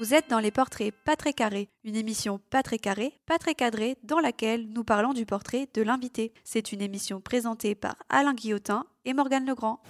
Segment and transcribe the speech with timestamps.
[0.00, 3.54] Vous êtes dans les portraits pas très carrés, une émission pas très carrée, pas très
[3.54, 6.32] cadrée, dans laquelle nous parlons du portrait de l'invité.
[6.42, 9.82] C'est une émission présentée par Alain Guillotin et Morgane Legrand.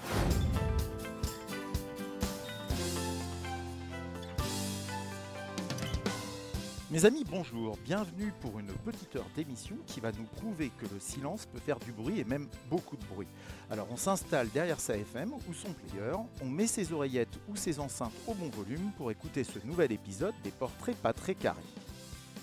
[6.91, 10.99] Mes amis, bonjour, bienvenue pour une petite heure d'émission qui va nous prouver que le
[10.99, 13.29] silence peut faire du bruit et même beaucoup de bruit.
[13.71, 17.79] Alors on s'installe derrière sa FM ou son player, on met ses oreillettes ou ses
[17.79, 21.63] enceintes au bon volume pour écouter ce nouvel épisode des portraits pas très carrés.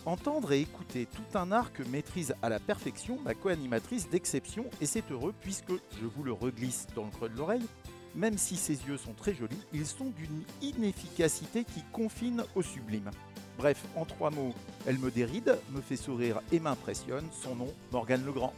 [0.05, 4.85] Entendre et écouter tout un art que maîtrise à la perfection ma co-animatrice d'exception et
[4.85, 7.67] c'est heureux puisque je vous le reglisse dans le creux de l'oreille.
[8.15, 13.11] Même si ses yeux sont très jolis, ils sont d'une inefficacité qui confine au sublime.
[13.57, 14.53] Bref, en trois mots,
[14.85, 17.25] elle me déride, me fait sourire et m'impressionne.
[17.31, 18.53] Son nom, Morgane Legrand.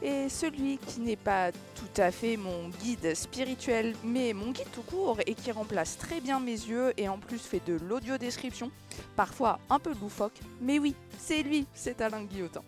[0.00, 4.82] Et celui qui n'est pas tout à fait mon guide spirituel, mais mon guide tout
[4.82, 8.70] court et qui remplace très bien mes yeux et en plus fait de l'audio-description,
[9.16, 12.62] parfois un peu loufoque, mais oui, c'est lui, c'est Alain Guillotin.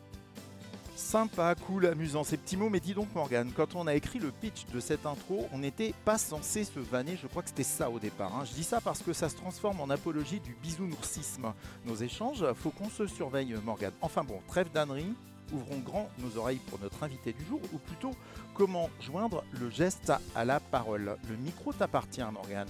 [1.01, 4.31] Sympa, cool, amusant ces petits mots, mais dis donc Morgane, quand on a écrit le
[4.31, 7.91] pitch de cette intro, on n'était pas censé se vanner, je crois que c'était ça
[7.91, 8.37] au départ.
[8.37, 8.45] hein.
[8.45, 11.53] Je dis ça parce que ça se transforme en apologie du bisounoursisme.
[11.87, 13.95] Nos échanges, faut qu'on se surveille Morgane.
[14.03, 15.15] Enfin bon, trêve d'ânerie,
[15.53, 18.13] ouvrons grand nos oreilles pour notre invité du jour, ou plutôt
[18.55, 21.17] comment joindre le geste à la parole.
[21.29, 22.69] Le micro t'appartient Morgane.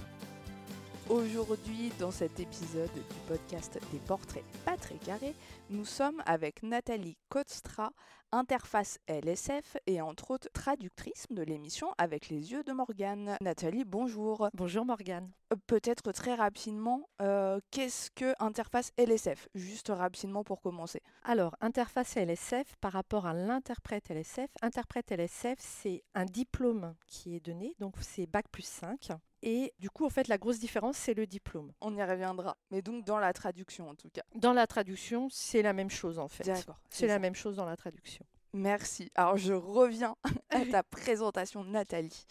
[1.09, 5.35] Aujourd'hui, dans cet épisode du podcast des portraits pas très carrés,
[5.69, 7.91] nous sommes avec Nathalie Kotstra,
[8.31, 13.35] interface LSF et entre autres traductrice de l'émission Avec les yeux de Morgane.
[13.41, 14.49] Nathalie, bonjour.
[14.53, 15.29] Bonjour Morgane.
[15.51, 21.01] Euh, Peut-être très rapidement, euh, qu'est-ce que interface LSF Juste rapidement pour commencer.
[21.23, 24.49] Alors, interface LSF par rapport à l'interprète LSF.
[24.61, 29.11] Interprète LSF, c'est un diplôme qui est donné, donc c'est Bac plus 5.
[29.43, 31.71] Et du coup, en fait, la grosse différence, c'est le diplôme.
[31.81, 32.57] On y reviendra.
[32.69, 34.21] Mais donc dans la traduction en tout cas.
[34.35, 36.43] Dans la traduction, c'est la même chose en fait.
[36.43, 36.79] D'accord.
[36.89, 38.25] C'est la même chose dans la traduction.
[38.53, 39.09] Merci.
[39.15, 40.15] Alors je reviens
[40.49, 42.25] à ta présentation, Nathalie.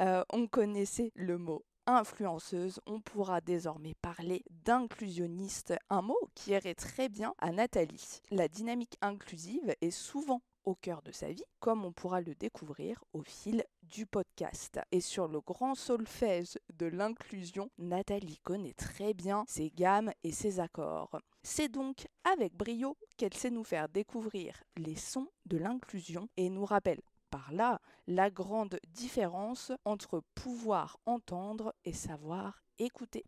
[0.00, 6.74] Euh, on connaissait le mot influenceuse, on pourra désormais parler d'inclusionniste, un mot qui irait
[6.74, 8.20] très bien à Nathalie.
[8.30, 13.02] La dynamique inclusive est souvent au cœur de sa vie, comme on pourra le découvrir
[13.12, 13.64] au fil
[14.10, 14.80] podcast.
[14.90, 20.60] Et sur le grand solfège de l'inclusion, Nathalie connaît très bien ses gammes et ses
[20.60, 21.20] accords.
[21.42, 26.64] C'est donc avec brio qu'elle sait nous faire découvrir les sons de l'inclusion et nous
[26.64, 33.24] rappelle par là la grande différence entre pouvoir entendre et savoir écouter.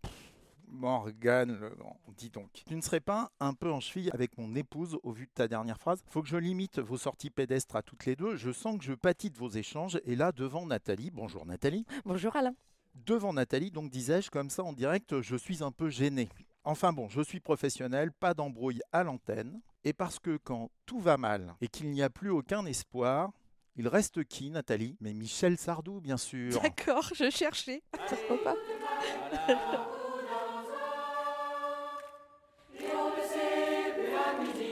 [0.74, 2.50] Morgane Legrand, dis donc.
[2.66, 5.48] Tu ne serais pas un peu en cheville avec mon épouse au vu de ta
[5.48, 6.02] dernière phrase?
[6.10, 8.36] Faut que je limite vos sorties pédestres à toutes les deux.
[8.36, 10.00] Je sens que je pâtis de vos échanges.
[10.04, 11.86] Et là, devant Nathalie, bonjour Nathalie.
[12.04, 12.54] Bonjour Alain.
[12.94, 16.28] Devant Nathalie, donc disais-je comme ça en direct, je suis un peu gêné.
[16.64, 19.60] Enfin bon, je suis professionnel, pas d'embrouille à l'antenne.
[19.84, 23.30] Et parce que quand tout va mal et qu'il n'y a plus aucun espoir,
[23.76, 24.96] il reste qui, Nathalie?
[25.00, 26.60] Mais Michel Sardou, bien sûr.
[26.62, 27.82] D'accord, je cherchais.
[28.44, 28.56] Pas?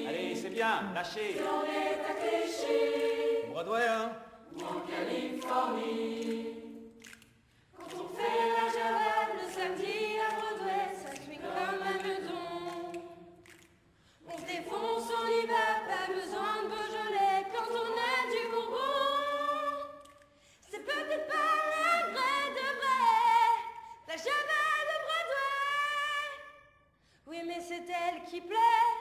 [0.09, 1.41] Allez, c'est bien, lâchez.
[3.50, 4.12] Broadway, hein
[7.77, 13.03] Quand on fait la javane le samedi à Broadway, ça cuit comme un meudon.
[14.27, 19.88] On se défonce, on y va, pas besoin de Beaujolais quand on a du Bourbon.
[20.71, 21.52] C'est peut-être pas
[27.72, 28.56] c'est elle qui plaît.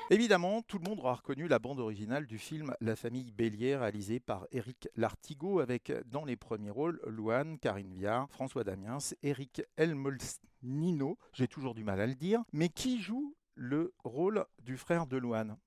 [0.09, 4.19] Évidemment, tout le monde aura reconnu la bande originale du film La famille Bélier, réalisé
[4.19, 11.17] par Éric Lartigot, avec dans les premiers rôles Louane, Karine Viard, François Damiens, Éric Elmolsnino,
[11.33, 15.17] j'ai toujours du mal à le dire, mais qui joue le rôle du frère de
[15.17, 15.57] Louane?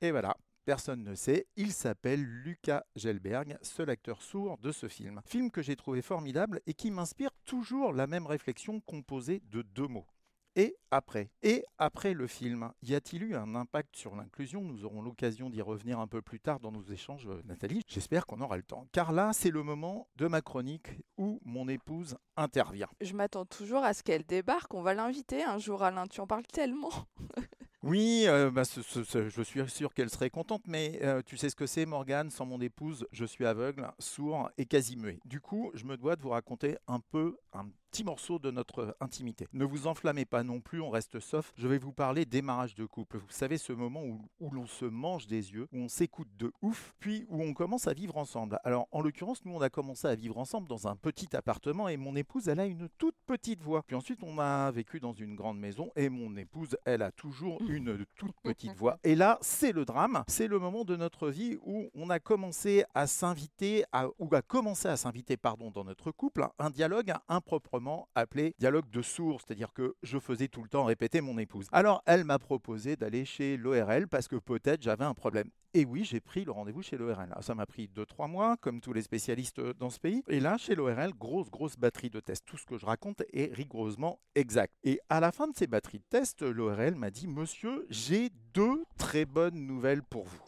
[0.00, 0.36] Et voilà.
[0.64, 5.20] Personne ne sait, il s'appelle Lucas Gelberg, seul acteur sourd de ce film.
[5.24, 9.86] Film que j'ai trouvé formidable et qui m'inspire toujours la même réflexion composée de deux
[9.86, 10.08] mots
[10.56, 11.30] et après.
[11.42, 14.62] Et après le film, y a-t-il eu un impact sur l'inclusion?
[14.62, 17.82] Nous aurons l'occasion d'y revenir un peu plus tard dans nos échanges, euh, Nathalie.
[17.86, 18.88] J'espère qu'on aura le temps.
[18.92, 20.88] Car là, c'est le moment de ma chronique
[21.18, 22.88] où mon épouse intervient.
[23.00, 24.74] Je m'attends toujours à ce qu'elle débarque.
[24.74, 26.06] On va l'inviter un jour, Alain.
[26.08, 26.90] Tu en parles tellement.
[27.82, 31.36] Oui, euh, bah, ce- ce- ce- je suis sûr qu'elle serait contente, mais euh, tu
[31.36, 32.30] sais ce que c'est, Morgane?
[32.30, 35.20] Sans mon épouse, je suis aveugle, sourd et quasi muet.
[35.24, 38.94] Du coup, je me dois de vous raconter un peu un petit morceau de notre
[39.00, 39.48] intimité.
[39.54, 41.54] Ne vous enflammez pas non plus, on reste soft.
[41.56, 43.16] Je vais vous parler démarrage de couple.
[43.16, 46.52] Vous savez, ce moment où, où l'on se mange des yeux, où on s'écoute de
[46.60, 48.60] ouf, puis où on commence à vivre ensemble.
[48.64, 51.96] Alors, en l'occurrence, nous, on a commencé à vivre ensemble dans un petit appartement et
[51.96, 53.82] mon épouse, elle a une toute petite voix.
[53.82, 57.62] Puis ensuite, on a vécu dans une grande maison et mon épouse, elle a toujours
[57.66, 58.98] une toute petite voix.
[59.04, 60.22] Et là, c'est le drame.
[60.28, 63.84] C'est le moment de notre vie où on a commencé à s'inviter,
[64.18, 69.02] ou à commencer à s'inviter, pardon, dans notre couple, un dialogue improprement appelé dialogue de
[69.02, 71.66] sourds, c'est-à-dire que je faisais tout le temps répéter mon épouse.
[71.72, 75.50] Alors, elle m'a proposé d'aller chez l'ORL parce que peut-être j'avais un problème.
[75.74, 77.34] Et oui, j'ai pris le rendez-vous chez l'ORL.
[77.40, 80.22] Ça m'a pris 2-3 mois, comme tous les spécialistes dans ce pays.
[80.28, 82.46] Et là, chez l'ORL, grosse, grosse batterie de tests.
[82.46, 84.72] Tout ce que je raconte est rigoureusement exact.
[84.84, 88.84] Et à la fin de ces batteries de tests, l'ORL m'a dit Monsieur, j'ai deux
[88.96, 90.42] très bonnes nouvelles pour vous.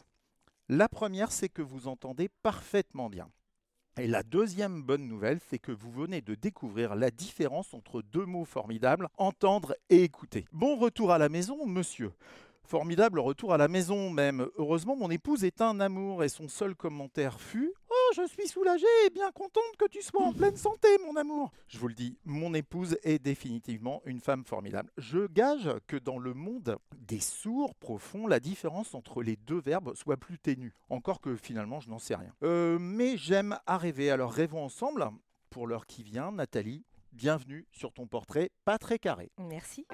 [0.67, 3.29] La première, c'est que vous entendez parfaitement bien.
[3.99, 8.25] Et la deuxième bonne nouvelle, c'est que vous venez de découvrir la différence entre deux
[8.25, 10.45] mots formidables, entendre et écouter.
[10.53, 12.11] Bon retour à la maison, monsieur.
[12.69, 14.47] Formidable retour à la maison même.
[14.55, 18.85] Heureusement, mon épouse est un amour et son seul commentaire fut Oh, je suis soulagée
[19.07, 21.51] et bien contente que tu sois en pleine santé, mon amour.
[21.67, 24.91] Je vous le dis, mon épouse est définitivement une femme formidable.
[24.99, 29.95] Je gage que dans le monde des sourds profonds, la différence entre les deux verbes
[29.95, 30.75] soit plus ténue.
[30.91, 32.35] Encore que finalement, je n'en sais rien.
[32.43, 35.09] Euh, mais j'aime à rêver, alors rêvons ensemble.
[35.49, 39.31] Pour l'heure qui vient, Nathalie, bienvenue sur ton portrait pas très carré.
[39.39, 39.87] Merci.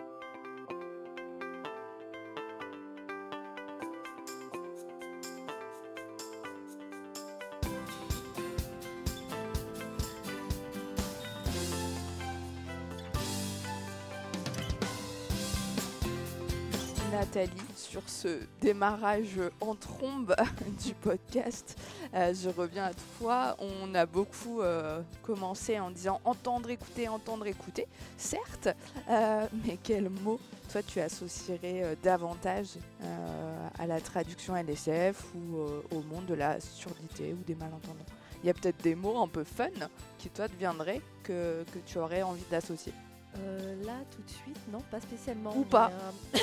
[17.76, 20.34] Sur ce démarrage en trombe
[20.86, 21.78] du podcast.
[22.14, 23.58] Euh, je reviens à toi.
[23.60, 27.88] On a beaucoup euh, commencé en disant entendre, écouter, entendre, écouter.
[28.18, 28.70] Certes,
[29.10, 30.40] euh, mais quel mot
[30.72, 32.78] toi tu associerais davantage
[33.78, 35.58] à la traduction LSF ou
[35.94, 38.06] au monde de la surdité ou des malentendants?
[38.44, 39.68] Il y a peut-être des mots un peu fun
[40.20, 42.94] qui toi te viendraient que, que tu aurais envie d'associer.
[43.38, 45.56] Euh, là, tout de suite, non, pas spécialement.
[45.56, 45.92] Ou pas.
[45.92, 46.40] euh,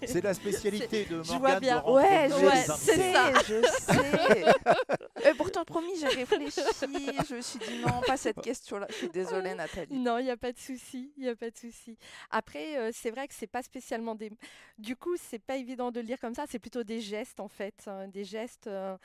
[0.06, 1.82] C'est la spécialité de je vois Morgane de bien.
[1.86, 3.12] Ouais, je sais,
[3.46, 4.44] je sais.
[5.28, 6.60] Et pourtant, promis, j'ai réfléchi.
[6.80, 8.86] Je me suis dit non, pas cette question-là.
[8.90, 9.96] Je suis désolée, Nathalie.
[9.96, 11.96] Non, il n'y a pas de souci, il y a pas de souci.
[12.30, 14.30] Après, euh, c'est vrai que c'est pas spécialement des.
[14.78, 16.44] Du coup, c'est pas évident de le lire comme ça.
[16.48, 18.96] C'est plutôt des gestes en fait, hein, des gestes euh,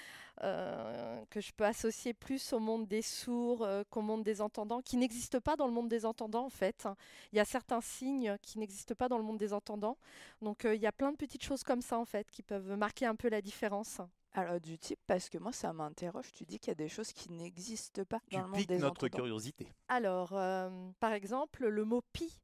[0.43, 4.81] euh, que je peux associer plus au monde des sourds euh, qu'au monde des entendants,
[4.81, 6.87] qui n'existent pas dans le monde des entendants en fait.
[7.31, 9.97] Il y a certains signes qui n'existent pas dans le monde des entendants.
[10.41, 12.75] Donc, euh, il y a plein de petites choses comme ça en fait qui peuvent
[12.75, 14.01] marquer un peu la différence.
[14.33, 16.31] Alors, du type, parce que moi, ça m'interroge.
[16.31, 18.77] Tu dis qu'il y a des choses qui n'existent pas Tu dans le monde des
[18.77, 19.17] notre entendants.
[19.17, 19.67] curiosité.
[19.89, 20.69] Alors, euh,
[20.99, 22.39] par exemple, le mot pi.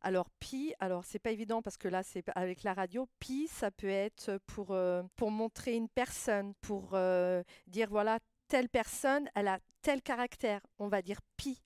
[0.00, 3.08] Alors, pi, alors c'est pas évident parce que là, c'est avec la radio.
[3.18, 8.68] Pi, ça peut être pour, euh, pour montrer une personne, pour euh, dire voilà, telle
[8.68, 10.60] personne, elle a tel caractère.
[10.78, 11.63] On va dire pi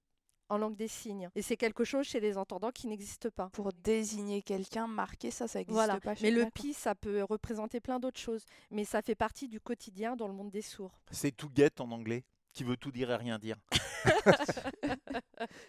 [0.48, 1.28] en langue des signes.
[1.34, 3.48] Et c'est quelque chose chez les entendants qui n'existe pas.
[3.52, 6.00] Pour désigner quelqu'un, marquer ça, ça n'existe Voilà.
[6.00, 6.14] pas.
[6.14, 8.44] chez Mais le pi, ça peut représenter plein d'autres choses.
[8.70, 10.98] Mais ça fait partie du quotidien dans le monde des sourds.
[11.10, 13.56] C'est to get en anglais, qui veut tout dire et rien dire.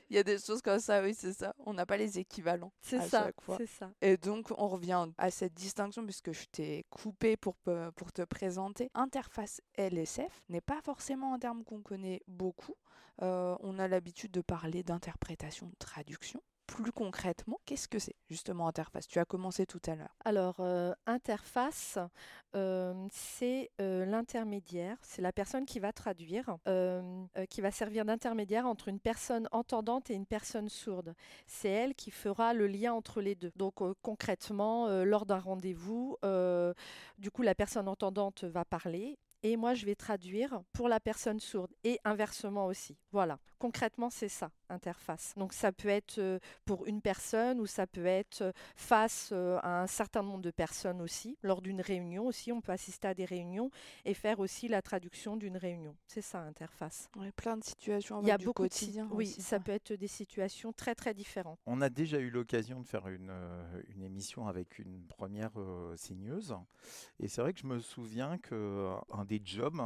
[0.09, 1.53] Il y a des choses comme ça, oui, c'est ça.
[1.59, 2.71] On n'a pas les équivalents.
[2.81, 3.57] C'est à ça, chaque fois.
[3.57, 3.91] c'est ça.
[4.01, 7.55] Et donc, on revient à cette distinction, puisque je t'ai coupé pour,
[7.95, 8.89] pour te présenter.
[8.93, 12.75] Interface LSF n'est pas forcément un terme qu'on connaît beaucoup.
[13.21, 16.42] Euh, on a l'habitude de parler d'interprétation, de traduction.
[16.69, 19.07] Plus concrètement, qu'est-ce que c'est justement interface?
[19.07, 20.16] Tu as commencé tout à l'heure.
[20.23, 21.97] Alors, euh, interface,
[22.56, 26.57] euh, c'est euh, l'intermédiaire, c'est la personne qui va traduire,
[27.49, 31.16] qui va servir d'intermédiaire entre une personne entendante et une personne sourde.
[31.47, 33.52] C'est elle qui fera le lien entre les deux.
[33.56, 36.18] Donc, concrètement, lors d'un rendez-vous,
[37.18, 39.18] du coup, la personne entendante va parler.
[39.42, 42.97] Et moi, je vais traduire pour la personne sourde et inversement aussi.
[43.11, 43.40] Voilà.
[43.57, 45.33] Concrètement, c'est ça, interface.
[45.38, 49.59] Donc, ça peut être euh, pour une personne ou ça peut être euh, face euh,
[49.61, 51.38] à un certain nombre de personnes aussi.
[51.44, 53.71] Lors d'une réunion aussi, on peut assister à des réunions
[54.06, 55.95] et faire aussi la traduction d'une réunion.
[56.07, 57.09] C'est ça, interface.
[57.18, 59.07] On a plein de situations Il y a du beaucoup de quotidien.
[59.11, 61.59] Oui, aussi, ça peut être des situations très très différentes.
[61.66, 65.95] On a déjà eu l'occasion de faire une, euh, une émission avec une première euh,
[65.95, 66.56] signeuse.
[67.19, 69.81] Et c'est vrai que je me souviens qu'un des jobs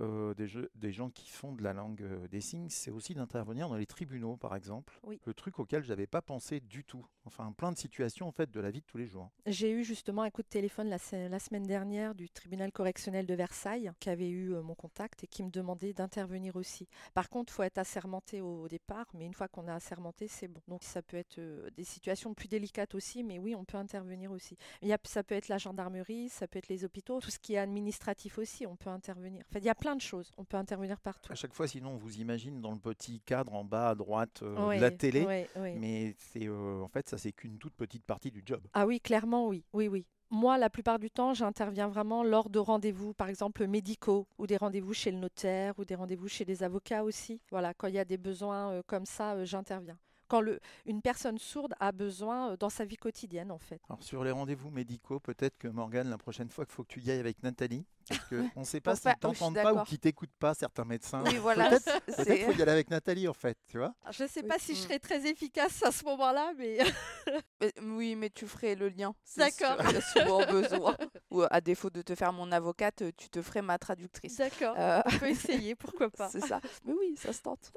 [0.00, 3.14] euh, des, jeux- des gens qui font de la langue euh, des signes, c'est aussi
[3.14, 4.98] d'intervenir dans les tribunaux, par exemple.
[5.02, 5.20] Oui.
[5.26, 7.06] Le truc auquel j'avais pas pensé du tout.
[7.24, 9.30] Enfin, plein de situations en fait de la vie de tous les jours.
[9.46, 13.26] J'ai eu justement un coup de téléphone la, se- la semaine dernière du tribunal correctionnel
[13.26, 16.88] de Versailles qui avait eu euh, mon contact et qui me demandait d'intervenir aussi.
[17.14, 20.26] Par contre, il faut être assermenté au, au départ, mais une fois qu'on a assermenté,
[20.26, 20.60] c'est bon.
[20.68, 21.38] Donc ça peut être
[21.76, 24.56] des situations plus délicates aussi, mais oui, on peut intervenir aussi.
[24.80, 27.38] Il y a- ça peut être la gendarmerie, ça peut être les hôpitaux, tout ce
[27.38, 29.44] qui est administratif aussi, on peut intervenir.
[29.48, 31.32] Enfin, il y a plein de choses, on peut intervenir partout.
[31.32, 34.40] À chaque fois, sinon, on vous imagine dans le petit cadre en bas à droite
[34.42, 35.24] euh, Ouais, de la télé.
[35.26, 35.74] ouais, ouais.
[35.76, 38.60] Mais c'est euh, en fait, ça c'est qu'une toute petite partie du job.
[38.74, 39.64] Ah oui, clairement, oui.
[39.72, 40.06] Oui, oui.
[40.30, 44.56] Moi, la plupart du temps, j'interviens vraiment lors de rendez-vous, par exemple médicaux, ou des
[44.56, 47.40] rendez-vous chez le notaire, ou des rendez-vous chez des avocats aussi.
[47.50, 49.98] Voilà, quand il y a des besoins euh, comme ça, j'interviens.
[50.32, 53.82] Quand le, une personne sourde a besoin euh, dans sa vie quotidienne, en fait.
[53.90, 57.00] Alors sur les rendez-vous médicaux, peut-être que Morgane, la prochaine fois, qu'il faut que tu
[57.02, 59.98] y ailles avec Nathalie, parce qu'on ne sait pas s'ils suis t'entendent pas ou qu'ils
[59.98, 61.22] t'écoutent pas, certains médecins.
[61.26, 61.68] Oui, voilà.
[61.68, 63.94] Peut-être peut-être faut y aller avec Nathalie, en fait, tu vois.
[64.10, 64.48] Je ne sais Oui.
[64.48, 64.84] pas si je Mm.
[64.84, 66.78] serais très efficace à ce moment-là, mais
[67.60, 69.14] Mais- oui, mais tu ferais le lien.
[69.36, 69.76] D'accord.
[69.86, 70.96] Il y a souvent besoin.
[71.30, 74.38] Ou à défaut de te faire mon avocate, tu te ferais ma traductrice.
[74.38, 74.74] d'accord.
[74.78, 76.30] Euh, On peut essayer, pourquoi pas.
[76.30, 76.58] c'est ça.
[76.86, 77.70] Mais oui, ça se tente.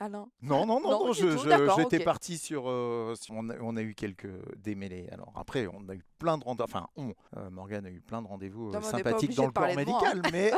[0.00, 0.30] Alain.
[0.40, 3.94] Non, non, non, Non, je- je- j'étais parti sur, euh, on, a, on a eu
[3.94, 5.08] quelques démêlés.
[5.12, 8.22] Alors après, on a eu plein de rendez-vous, enfin, on, euh, Morgane a eu plein
[8.22, 9.76] de rendez-vous euh, sympathiques dans le corps moi, hein.
[9.76, 10.52] médical, mais,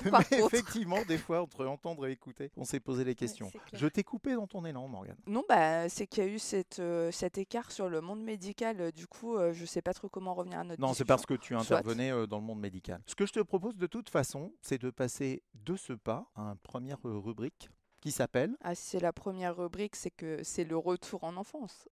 [0.32, 3.50] effectivement, des fois, entre entendre et écouter, on s'est posé les questions.
[3.72, 5.16] je t'ai coupé dans ton élan, Morgane.
[5.26, 8.92] Non, bah, c'est qu'il y a eu cette, cet écart sur le monde médical.
[8.92, 11.56] Du coup, je sais pas trop comment revenir à notre Non, c'est parce que tu
[11.56, 13.00] intervenais dans le monde médical.
[13.06, 16.42] Ce que je te propose de toute façon, c'est de passer de ce pas à
[16.42, 17.68] une première rubrique
[18.00, 18.56] qui s'appelle?
[18.62, 21.88] Ah, c'est la première rubrique, c'est que c'est le retour en enfance.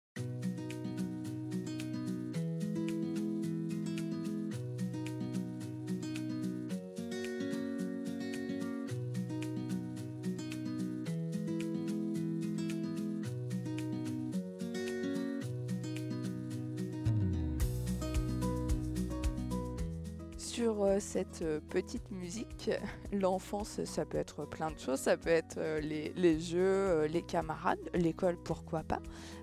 [21.00, 22.70] Cette euh, petite musique,
[23.12, 25.00] l'enfance, ça peut être plein de choses.
[25.00, 29.00] Ça peut être euh, les, jeux, euh, les camarades, l'école, pourquoi pas.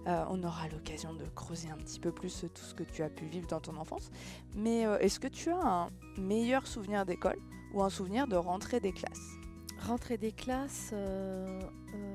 [0.07, 3.03] Euh, on aura l'occasion de creuser un petit peu plus euh, tout ce que tu
[3.03, 4.11] as pu vivre dans ton enfance.
[4.55, 7.39] Mais euh, est-ce que tu as un meilleur souvenir d'école
[7.73, 9.37] ou un souvenir de rentrée des classes?
[9.79, 11.59] Rentrer des classes, euh,
[11.93, 12.13] euh,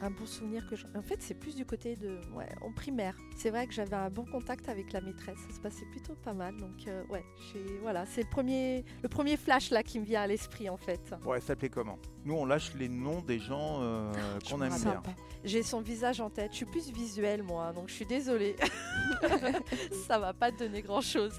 [0.00, 0.86] un bon souvenir que je...
[0.96, 2.18] En fait, c'est plus du côté de...
[2.34, 3.16] Ouais, en primaire.
[3.36, 5.38] C'est vrai que j'avais un bon contact avec la maîtresse.
[5.48, 6.56] Ça se passait plutôt pas mal.
[6.56, 7.64] Donc, euh, ouais, j'ai...
[7.82, 11.14] Voilà, c'est le premier, le premier flash là qui me vient à l'esprit, en fait.
[11.22, 11.98] Bon, elle s'appelait comment?
[12.24, 14.12] Nous, on lâche les noms des gens euh,
[14.44, 15.02] Je qu'on me aime bien.
[15.44, 16.50] J'ai son visage en tête.
[16.52, 18.56] Je suis plus visuelle, moi, donc je suis désolée.
[20.06, 21.36] Ça va pas te donner grand-chose.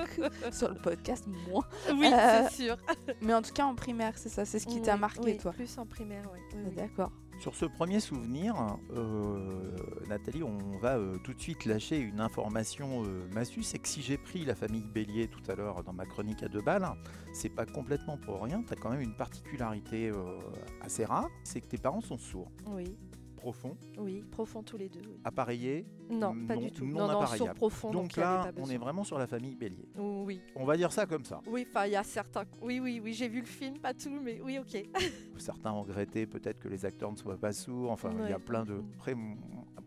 [0.52, 1.64] Sur le podcast, moins.
[1.92, 2.76] oui, Euh, c'est sûr.
[3.20, 5.52] Mais en tout cas, en primaire, c'est ça, c'est ce qui t'a marqué, oui, toi.
[5.52, 6.72] Plus en primaire, oui.
[6.74, 7.10] D'accord.
[7.40, 8.54] Sur ce premier souvenir,
[8.94, 9.74] euh,
[10.10, 13.62] Nathalie, on va euh, tout de suite lâcher une information euh, massue.
[13.62, 16.48] C'est que si j'ai pris la famille Bélier tout à l'heure dans ma chronique à
[16.48, 16.86] deux balles,
[17.32, 18.62] c'est pas complètement pour rien.
[18.62, 20.12] Tu as quand même une particularité
[20.82, 22.94] assez rare c'est que tes parents sont sourds, Oui,
[23.40, 25.00] profonds, oui, profond tous les deux.
[25.00, 25.18] Oui.
[25.24, 25.86] appareillés.
[26.10, 26.84] Non, pas non- du tout.
[26.84, 27.90] non Non, non, sur profond.
[27.90, 29.88] Donc, là, on est vraiment sur la famille Bélier.
[29.96, 31.40] Oui, On va dire ça comme ça.
[31.46, 32.44] oui, enfin, il y a certains.
[32.60, 34.84] Oui, oui, oui, j'ai vu le film, pas tout, mais oui, ok.
[35.38, 37.90] Certains ont regretté peut-être que les acteurs ne soient pas sourds.
[37.90, 38.74] Enfin, il y a plein de.
[38.74, 38.90] Mm.
[38.98, 39.14] Après,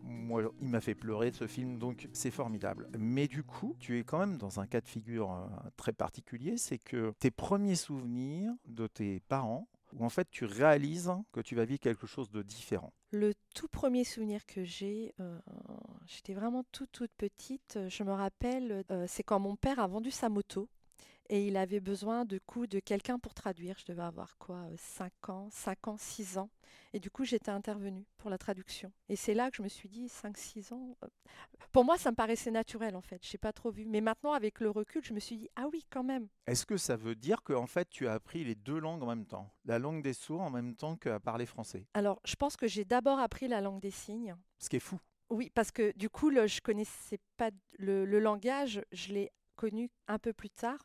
[0.02, 2.88] moi, il m'a fait pleurer ce film, donc c'est formidable.
[2.98, 5.46] Mais du coup, tu es quand même dans un cas de figure euh,
[5.76, 11.12] très particulier c'est que tes premiers souvenirs de tes parents, où en fait tu réalises
[11.32, 12.92] que tu vas vivre quelque chose de différent.
[13.10, 15.38] Le tout premier souvenir que j'ai, euh,
[16.06, 17.78] j'étais vraiment toute toute petite.
[17.88, 20.68] Je me rappelle, euh, c'est quand mon père a vendu sa moto
[21.28, 23.76] et il avait besoin de coup de quelqu'un pour traduire.
[23.78, 26.50] Je devais avoir quoi, 5 ans, 5 ans, 6 ans.
[26.92, 28.92] Et du coup, j'étais intervenue pour la traduction.
[29.08, 30.96] Et c'est là que je me suis dit, 5-6 ans.
[31.02, 31.08] euh,
[31.72, 33.24] Pour moi, ça me paraissait naturel en fait.
[33.26, 33.84] Je n'ai pas trop vu.
[33.86, 36.28] Mais maintenant, avec le recul, je me suis dit, ah oui, quand même.
[36.46, 39.26] Est-ce que ça veut dire qu'en fait tu as appris les deux langues en même
[39.26, 39.50] temps?
[39.64, 41.86] La langue des sourds en même temps qu'à parler français?
[41.94, 44.34] Alors, je pense que j'ai d'abord appris la langue des signes.
[44.58, 44.98] Ce qui est fou.
[45.30, 50.18] Oui, parce que du coup, le, je connaissais pas le langage, je l'ai connu un
[50.18, 50.78] peu plus tard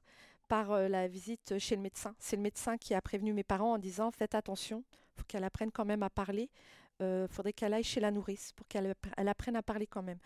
[0.49, 2.13] par euh, la visite chez le médecin.
[2.19, 4.83] C'est le médecin qui a prévenu mes parents en disant faites attention,
[5.15, 6.49] faut qu'elle apprenne quand même à parler.
[7.01, 10.03] Il faudrait qu'elle aille chez la nourrice pour qu'elle appre- elle apprenne à parler quand
[10.03, 10.19] même.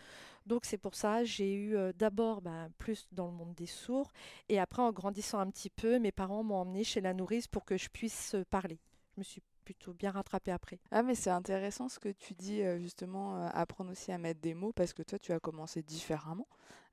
[0.48, 4.12] Donc c'est pour ça j'ai eu euh, d'abord bah, plus dans le monde des sourds
[4.50, 7.64] et après en grandissant un petit peu, mes parents m'ont emmené chez la nourrice pour
[7.64, 8.80] que je puisse euh, parler.
[9.16, 10.80] Je me suis plutôt bien rattrapée après.
[10.90, 14.42] Ah mais c'est intéressant ce que tu dis euh, justement, euh, apprendre aussi à mettre
[14.42, 16.48] des mots parce que toi tu as commencé différemment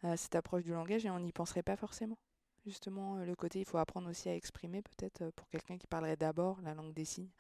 [0.05, 2.19] euh, cette approche du langage et on n'y penserait pas forcément.
[2.67, 5.87] Justement, euh, le côté, il faut apprendre aussi à exprimer, peut-être euh, pour quelqu'un qui
[5.87, 7.31] parlerait d'abord la langue des signes.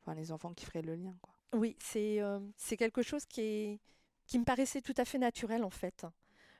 [0.00, 1.34] Enfin, les enfants qui feraient le lien, quoi.
[1.54, 2.38] Oui, c'est euh,
[2.78, 3.80] quelque chose qui, est,
[4.26, 6.06] qui me paraissait tout à fait naturel en fait.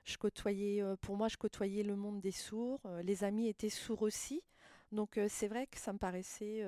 [0.04, 2.80] Je côtoyais, pour moi, je côtoyais le monde des sourds.
[3.04, 4.42] les amis étaient sourds aussi.
[4.90, 6.64] Donc c'est vrai que ça me paraissait,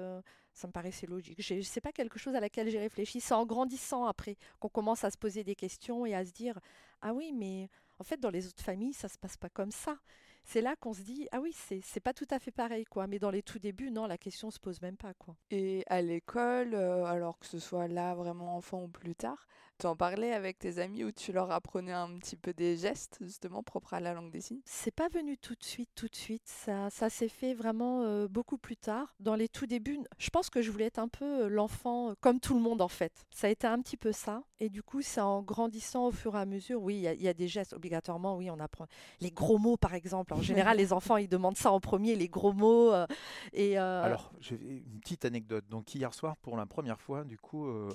[0.52, 1.40] ça me paraissait logique.
[1.40, 3.18] J'ai- C'est pas quelque chose à laquelle j'ai réfléchi.
[3.22, 6.60] C'est en grandissant après qu'on commence à se poser des questions et à se dire
[7.00, 9.96] ah oui, mais en fait dans les autres familles ça se passe pas comme ça.
[10.44, 13.06] C'est là qu'on se dit ah oui c'est pas tout à fait pareil quoi.
[13.06, 15.36] Mais dans les tout débuts non la question se pose même pas quoi.
[15.50, 19.46] Et à l'école, euh, alors que ce soit là vraiment enfant ou plus tard,
[19.80, 23.62] t'en parlais avec tes amis où tu leur apprenais un petit peu des gestes justement
[23.62, 24.60] propres à la langue des signes?
[24.64, 26.42] C'est pas venu tout de suite, tout de suite.
[26.46, 29.14] Ça, ça s'est fait vraiment euh, beaucoup plus tard.
[29.20, 32.14] Dans les tout débuts, je pense que je voulais être un peu euh, l'enfant euh,
[32.20, 33.26] comme tout le monde en fait.
[33.30, 34.42] Ça a été un petit peu ça.
[34.60, 36.82] Et du coup, c'est en grandissant au fur et à mesure.
[36.82, 38.36] Oui, il y, a- il y a des gestes obligatoirement.
[38.36, 38.86] Oui, on apprend
[39.20, 40.34] les gros mots par exemple.
[40.34, 42.92] En général, les enfants ils demandent ça en premier, les gros mots.
[42.92, 43.06] euh,
[43.54, 45.64] et euh, Alors, une petite anecdote.
[45.70, 47.88] Donc, hier soir, pour la première fois, du coup, euh,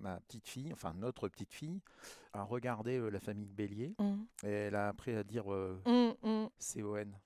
[0.00, 1.80] ma petite fille, enfin notre petite fille,
[2.32, 5.80] a regardé euh, la famille Bélier hum, et elle a appris à dire euh.
[5.84, 6.50] CON.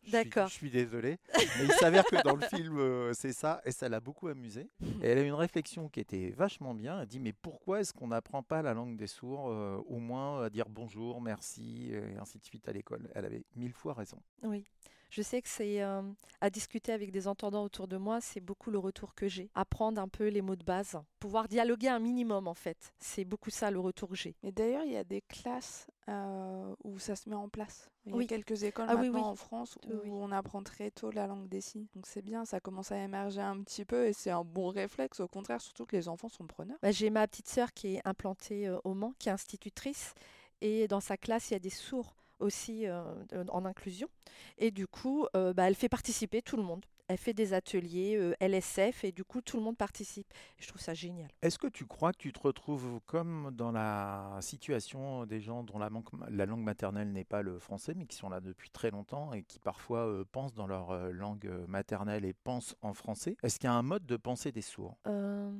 [0.02, 0.48] Suis- D'accord.
[0.48, 1.18] Je suis désolé.
[1.36, 4.68] Mais il s'avère que dans le film, euh, c'est ça et ça l'a beaucoup amusée.
[5.02, 7.00] Et elle a eu une réflexion qui était vachement bien.
[7.00, 10.44] Elle dit Mais pourquoi est-ce qu'on n'apprend pas la langue des sourds, euh, au moins
[10.44, 13.08] à dire bonjour, merci, et ainsi de suite à l'école?
[13.14, 14.18] Elle avait mille fois raison.
[14.42, 14.64] Oui.
[15.10, 16.02] Je sais que c'est euh,
[16.42, 19.50] à discuter avec des entendants autour de moi, c'est beaucoup le retour que j'ai.
[19.54, 22.92] Apprendre un peu les mots de base, pouvoir dialoguer un minimum en fait.
[22.98, 24.36] C'est beaucoup ça le retour que j'ai.
[24.42, 27.90] Et d'ailleurs, il y a des classes euh, où ça se met en place.
[28.04, 28.26] Il y a Oui.
[28.26, 29.24] quelques écoles Ah maintenant oui.
[29.24, 31.86] en France où on apprend très tôt la langue des signes.
[31.94, 35.20] Donc c'est bien, ça commence à émerger un petit peu et c'est un bon réflexe.
[35.20, 36.78] Au contraire, surtout que les enfants sont preneurs.
[36.82, 40.12] Bah, j'ai ma petite sœur qui est implantée euh, au Mans, qui est institutrice,
[40.60, 43.02] et dans sa classe, il y a des sourds aussi euh,
[43.48, 44.08] en inclusion.
[44.58, 46.84] Et du coup, euh, bah, elle fait participer tout le monde.
[47.08, 50.26] Elle fait des ateliers euh, LSF et du coup, tout le monde participe.
[50.58, 51.30] Je trouve ça génial.
[51.40, 55.78] Est-ce que tu crois que tu te retrouves comme dans la situation des gens dont
[55.78, 59.42] la, langue maternelle n'est pas le français, mais qui sont là depuis très longtemps et
[59.42, 63.36] qui parfois euh, pensent dans leur langue maternelle et pensent en français?
[63.42, 64.98] Est-ce qu'il y a un mode de pensée des sourds?
[65.06, 65.50] Euh,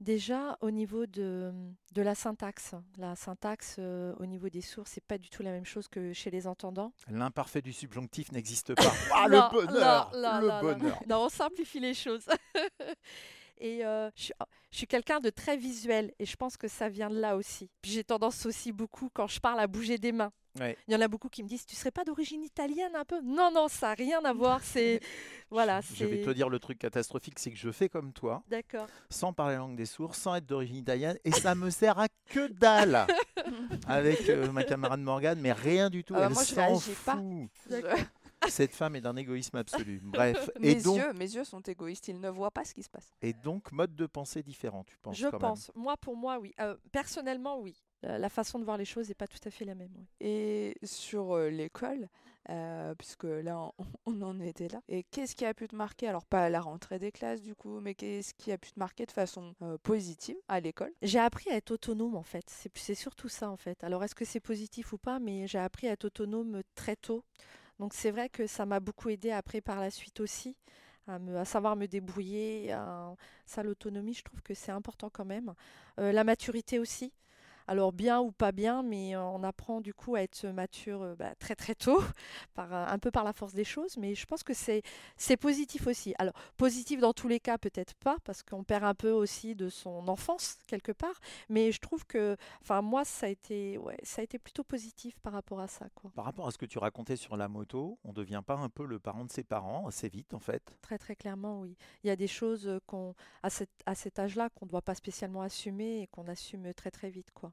[0.00, 1.52] déjà, au niveau de,
[1.92, 5.50] de la syntaxe, la syntaxe euh, au niveau des sourds, c'est pas du tout la
[5.52, 6.92] même chose que chez les entendants.
[7.08, 8.82] L'imparfait du subjonctif n'existe pas.
[9.14, 10.60] Ah, Non, le bonheur non, non, Le non, non.
[10.62, 12.26] bonheur Non, on simplifie les choses.
[13.58, 14.34] et euh, je suis,
[14.70, 17.68] je suis quelqu'un de très visuel et je pense que ça vient de là aussi.
[17.82, 20.32] Puis j'ai tendance aussi beaucoup, quand je parle, à bouger des mains.
[20.58, 20.76] Ouais.
[20.88, 23.20] Il y en a beaucoup qui me disent, tu serais pas d'origine italienne un peu?
[23.22, 24.62] Non, non, ça n'a rien à voir.
[24.62, 25.00] C'est
[25.50, 28.86] voilà, Je vais te dire le truc catastrophique, c'est que je fais comme toi, d'accord.
[29.08, 32.08] sans parler la langue des sourds, sans être d'origine italienne, et ça me sert à
[32.28, 33.06] que dalle
[33.86, 36.14] avec euh, ma camarade Morgane, mais rien du tout.
[36.16, 37.50] Ah bah elle moi, je s'en fout.
[38.48, 40.00] Cette femme est d'un égoïsme absolu.
[40.04, 42.82] Bref, mes, et donc, yeux, mes yeux sont égoïstes, ils ne voient pas ce qui
[42.82, 43.12] se passe.
[43.20, 45.50] et donc mode de pensée différent, tu penses Je quand même.
[45.50, 45.70] pense.
[45.74, 46.54] Moi, pour moi, oui.
[46.60, 47.76] Euh, personnellement, oui.
[48.02, 49.92] La, façon de voir les choses n'est pas tout à fait la même.
[49.96, 50.06] oui.
[50.20, 52.08] Et sur euh, l'école,
[52.50, 53.72] euh, puisque là on,
[54.06, 56.08] on en était là, et qu'est-ce qui a pu te marquer?
[56.08, 58.78] Alors pas à la rentrée des classes du coup, mais qu'est-ce qui a pu te
[58.78, 60.92] marquer de façon euh, positive à l'école?
[61.02, 62.44] J'ai appris à être autonome en fait.
[62.50, 63.82] C'est c'est surtout ça en fait.
[63.84, 65.18] Alors est-ce que c'est positif ou pas?
[65.18, 67.24] Mais j'ai appris à être autonome très tôt.
[67.80, 70.56] Donc c'est vrai que ça m'a beaucoup aidé après par la suite aussi.
[71.08, 73.14] À, me- à savoir me débrouiller, à-
[73.46, 75.54] ça l'autonomie, je trouve que c'est important quand même.
[76.00, 77.12] Euh, la maturité aussi.
[77.66, 81.54] Alors bien ou pas bien, mais on apprend du coup à être mature bah, très
[81.54, 82.02] très tôt,
[82.54, 86.14] par, un peu par la force des choses, mais je pense que c'est positif aussi.
[86.18, 89.68] Alors positif dans tous les cas, peut-être pas, parce qu'on perd un peu aussi de
[89.68, 94.20] son enfance quelque part, mais je trouve que, enfin moi ça a été, ouais, ça
[94.20, 96.10] a été plutôt positif par rapport à ça, quoi.
[96.14, 98.84] Par rapport à ce que tu racontais sur la moto, on devient pas un peu
[98.84, 100.74] le parent de ses parents assez vite en fait?
[100.82, 101.76] Très très clairement, oui.
[102.04, 104.94] Il y a des choses qu'on, à, cet, à cet âge-là qu'on ne doit pas
[104.94, 107.52] spécialement assumer et qu'on assume très très vite, quoi.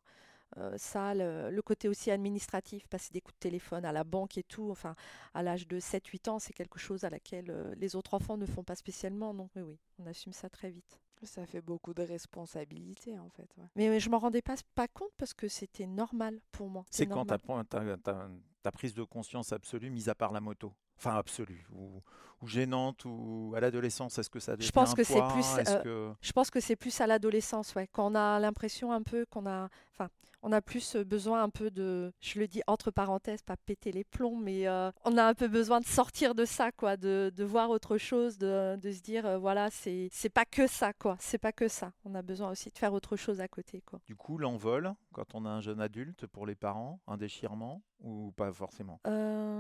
[0.58, 4.38] Euh, ça, le, le côté aussi administratif, passer des coups de téléphone à la banque
[4.38, 4.96] et tout, enfin,
[5.34, 8.46] à l'âge de 7-8 ans, c'est quelque chose à laquelle euh, les autres enfants ne
[8.46, 9.34] font pas spécialement.
[9.34, 11.00] Donc oui, oui, on assume ça très vite.
[11.24, 13.50] Ça fait beaucoup de responsabilités en fait.
[13.58, 13.66] ouais.
[13.76, 16.86] Mais, mais je m'en rendais pas, pas compte parce que c'était normal pour moi.
[16.92, 18.30] C'est quand ta, ta, ta,
[18.62, 20.74] ta prise de conscience absolue, mis à part la moto?
[20.98, 22.02] Enfin, absolue, ou,
[22.42, 25.82] ou gênante, ou à l'adolescence, est-ce que ça devient pense un que c'est plus, euh,
[25.82, 26.14] que...
[26.22, 29.46] Je pense que c'est plus à l'adolescence, ouais, quand on a l'impression un peu qu'on
[29.46, 30.10] a, enfin,
[30.44, 33.92] on a plus euh, besoin un peu de, je le dis entre parenthèses, pas péter
[33.92, 37.32] les plombs, mais euh, on a un peu besoin de sortir de ça, quoi, de,
[37.36, 40.94] de voir autre chose, de, de se dire, euh, voilà, c'est, c'est pas que ça,
[40.94, 41.92] quoi, c'est pas que ça.
[42.06, 44.00] On a besoin aussi de faire autre chose à côté, quoi.
[44.06, 48.32] Du coup, l'envol, quand on a un jeune adulte, pour les parents, un déchirement, ou
[48.32, 49.00] pas forcément?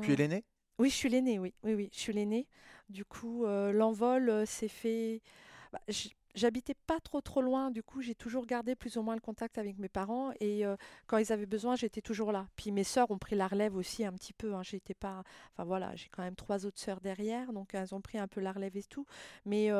[0.02, 0.44] Puis née?
[0.80, 1.54] Oui, je suis l'aînée, oui.
[1.64, 2.48] Oui, oui, je suis l'aînée.
[2.90, 5.22] Du coup, euh, l'envol euh, s'est fait.
[5.74, 5.82] bah,
[6.36, 9.58] J'habitais pas trop trop loin, du coup j'ai toujours gardé plus ou moins le contact
[9.58, 10.76] avec mes parents et euh,
[11.08, 12.48] quand ils avaient besoin j'étais toujours là.
[12.56, 14.54] Puis mes sœurs ont pris la relève aussi un petit peu.
[14.54, 14.62] Hein.
[14.62, 18.20] J'étais pas, enfin voilà, j'ai quand même trois autres sœurs derrière, donc elles ont pris
[18.20, 19.08] un peu la relève et tout.
[19.46, 19.72] Mais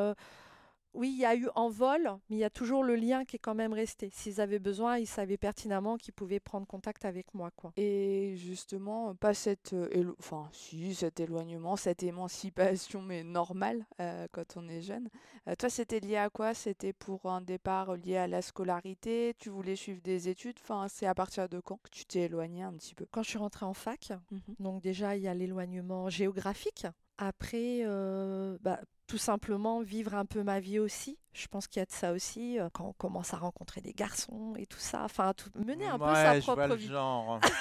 [0.94, 3.36] oui, il y a eu en vol, mais il y a toujours le lien qui
[3.36, 4.10] est quand même resté.
[4.12, 7.72] S'ils avaient besoin, ils savaient pertinemment qu'ils pouvaient prendre contact avec moi, quoi.
[7.78, 14.28] Et justement, pas cette, euh, élo- enfin, si, cet éloignement, cette émancipation, mais normale euh,
[14.32, 15.10] quand on est jeune.
[15.48, 16.54] Euh, toi, c'était lié à quoi?
[16.54, 19.36] C'était pour un départ lié à la scolarité?
[19.38, 20.58] Tu voulais suivre des études?
[20.62, 23.06] Enfin, c'est à partir de quand que tu t'es éloigné un petit peu?
[23.12, 24.42] Quand je suis rentrée en fac, Mhm.
[24.60, 26.88] Donc déjà, il y a l'éloignement géographique.
[27.18, 31.18] Après, euh, bah, tout simplement vivre un peu ma vie aussi.
[31.34, 33.94] Je pense qu'il y a de ça aussi, euh, quand on commence à rencontrer des
[33.94, 35.04] garçons et tout ça.
[35.04, 36.88] Enfin, tout- mener un peu sa Ouais, je vois propre le vie.
[36.88, 37.40] genre.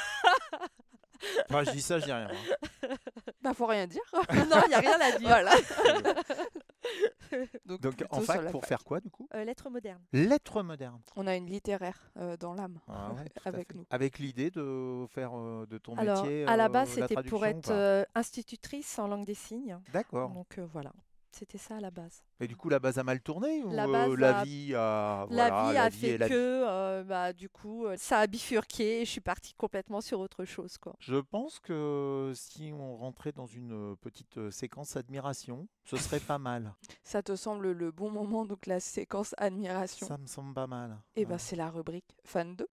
[1.48, 2.28] Enfin, je dis ça, je dis rien.
[2.30, 2.88] hein.
[3.40, 4.02] Bah, faut rien dire.
[4.12, 5.28] non, il n'y a rien à dire.
[5.28, 5.52] voilà.
[7.64, 8.68] Donc plutôt en fac, pour fac.
[8.68, 9.26] faire quoi du coup?
[9.34, 10.02] Euh, lettres modernes.
[10.12, 11.00] Lettres modernes.
[11.16, 13.84] On a une littéraire euh, dans l'âme Ah ouais, avec nous.
[13.90, 16.46] Avec l'idée de faire euh, de ton Alors, métier.
[16.46, 19.78] à la base, c'était pour être euh, institutrice en langue des signes.
[19.92, 20.30] D'accord.
[20.30, 20.92] Donc euh, voilà,
[21.36, 22.22] c'était ça à la base.
[22.40, 24.74] Et du coup, la base a mal tourné ou La euh, base la a- vie
[24.74, 25.26] a.
[25.30, 26.66] la voilà, vie la a vie fait la que, vie.
[26.68, 30.44] euh, bah, du coup, euh, ça a bifurqué et je suis partie complètement sur autre
[30.44, 30.76] chose.
[30.78, 30.94] Quoi.
[30.98, 36.74] Je pense que si on rentrait dans une petite séquence admiration, ce serait pas mal.
[37.02, 40.98] Ça te semble le bon moment, donc la séquence admiration Ça me semble pas mal.
[41.16, 41.26] Et Ouais.
[41.26, 42.66] ben c'est la rubrique fan 2.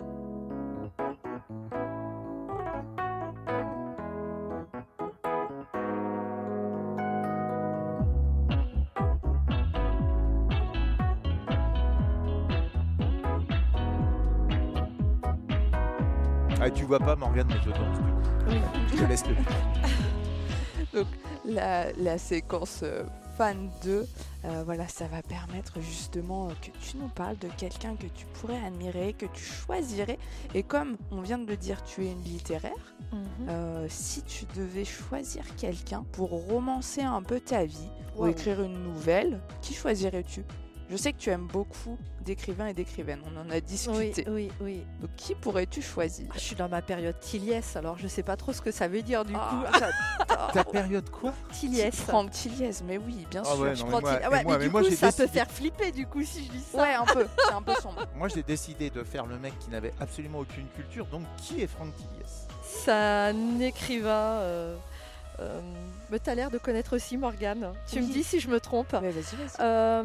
[16.65, 18.65] Ah, tu vois pas Morgane, mais je danse du coup.
[18.91, 21.03] Je te laisse le.
[21.45, 23.03] la, la séquence euh,
[23.37, 24.07] fan 2.
[24.45, 28.25] euh, voilà, ça va permettre justement euh, que tu nous parles de quelqu'un que tu
[28.27, 30.17] pourrais admirer, que tu choisirais.
[30.53, 32.71] Et comme on vient de le dire, tu es une littéraire.
[33.49, 38.83] euh, si tu devais choisir quelqu'un pour romancer un peu ta vie ou écrire une
[38.83, 40.43] nouvelle, qui choisirais-tu?
[40.93, 44.25] Je sais que tu aimes beaucoup d'écrivains et d'écrivaines, on en a Oui, discuté.
[44.29, 44.83] oui, oui.
[45.01, 46.27] Donc qui pourrais-tu choisir?
[46.29, 48.87] Ah, Je suis dans ma période Tiliès, alors je sais pas trop ce que ça
[48.87, 49.73] veut dire du Ah, coup.
[49.79, 50.51] j'adore.
[50.53, 51.33] Ta période quoi?
[51.51, 51.95] Tiliès.
[51.95, 53.59] Franck Tilliez, mais oui, bien Ah sûr.
[53.61, 54.83] ouais, je non, prends mais moi- Til- Ah mais ouais, moi- mais mais du coup,
[54.91, 56.77] j'ai ça peut décidé- faire flipper du coup si je dis ça.
[56.83, 58.05] Ouais, un peu, c'est un peu sombre.
[58.15, 61.07] Moi, j'ai décidé de faire le mec qui n'avait absolument aucune culture.
[61.07, 62.47] Donc, qui est Franck Tilliès?
[62.63, 64.09] C'est un écrivain.
[64.11, 64.77] Euh,
[65.39, 65.59] euh,
[66.11, 67.73] mais t'as l'air de connaître aussi Morgane.
[67.89, 68.13] Tu me Oui.
[68.13, 68.95] dis si je me trompe.
[69.01, 69.49] Mais vas-y, vas-y.
[69.59, 70.03] Euh,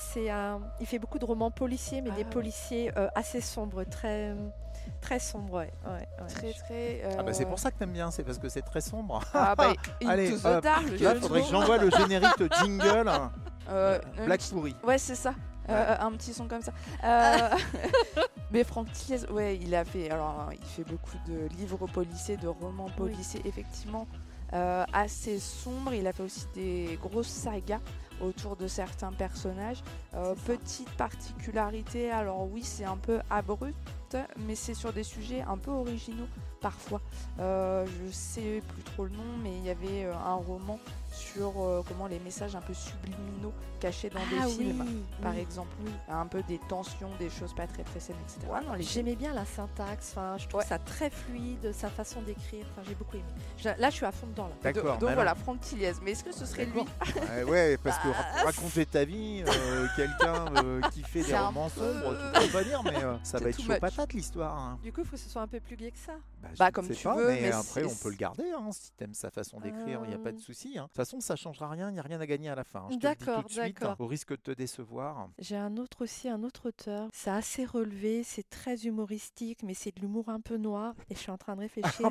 [0.00, 2.30] c'est un, il fait beaucoup de romans policiers, mais Ah des ouais.
[2.30, 4.34] policiers euh, assez sombres, très,
[5.00, 5.54] très sombres.
[5.58, 6.26] Ouais, ouais, ouais.
[6.28, 7.02] Très, très.
[7.18, 9.20] Ah bah c'est euh, pour ça que t'aimes bien, c'est parce que c'est très sombre.
[9.34, 9.72] Ah bah,
[10.06, 10.84] Allez, hop, Dark.
[11.00, 13.08] Là, je faudrait que j'envoie le générique de jingle.
[13.08, 13.32] hein.
[13.68, 14.74] Euh, Black petit- pourri.
[14.82, 15.32] Ouais, c'est ça.
[15.68, 16.72] Euh, un petit son comme ça.
[17.04, 17.50] Euh,
[18.50, 20.10] mais Franck Tilliez, ouais, il a fait.
[20.10, 22.92] Alors, il fait beaucoup de livres policiers, de romans Oui.
[22.96, 24.08] policiers, effectivement,
[24.54, 25.94] euh, assez sombres.
[25.94, 27.78] Il a fait aussi des grosses sagas
[28.20, 29.82] autour de certains personnages.
[30.14, 35.56] Euh, petite particularité, alors oui, c'est un peu abrupt, mais c'est sur des sujets un
[35.56, 36.28] peu originaux
[36.60, 37.00] parfois.
[37.38, 40.78] Euh, je sais plus trop le nom, mais il y avait euh, un roman
[41.10, 45.32] sur euh, comment les messages un peu subliminaux cachés dans Ah des films, oui, par
[45.32, 45.38] oui.
[45.40, 45.70] exemple.
[46.08, 48.40] Un peu des tensions, des choses pas très très saines, etc.
[48.52, 49.06] Ouais, dans les films.
[49.06, 50.66] J'aimais bien la syntaxe, enfin, je trouve Ouais.
[50.66, 53.24] ça très fluide, sa façon d'écrire, enfin, j'ai beaucoup aimé.
[53.56, 54.50] Je- là, je suis à fond dedans.
[54.62, 54.72] Là.
[54.72, 55.92] Donc mais voilà, Franck Tilliez.
[56.02, 56.80] Mais est-ce que ce serait lui.
[56.80, 61.70] Ouais, ouais, parce que ra- raconter ta vie, euh, quelqu'un euh, qui fait des romans
[61.70, 63.80] peu- sombres, tu peux pas dire, mais euh, ça C'est va être chaud much.
[63.80, 64.58] patate l'histoire.
[64.58, 64.78] hein.
[64.82, 66.12] Du coup, il faut que ce soit un peu plus gai que ça.
[66.42, 68.44] Bah, je Bah, comme sais tu pas, veux, mais, mais après on peut le garder
[68.56, 70.40] hein, si t'aimes sa façon d'écrire, il n'y a pas de Euh.
[70.40, 70.78] souci.
[71.00, 72.80] De toute façon, ça changera rien, il n'y a rien à gagner à la fin.
[72.80, 73.96] hein, je te le dis D'accord, tout de suite, d'accord.
[74.00, 75.28] au risque de te décevoir.
[75.38, 77.08] J'ai un autre aussi, un autre auteur.
[77.12, 80.94] C'est assez relevé, c'est très humoristique, mais c'est de l'humour un peu noir.
[81.08, 82.10] Et je suis en train de réfléchir.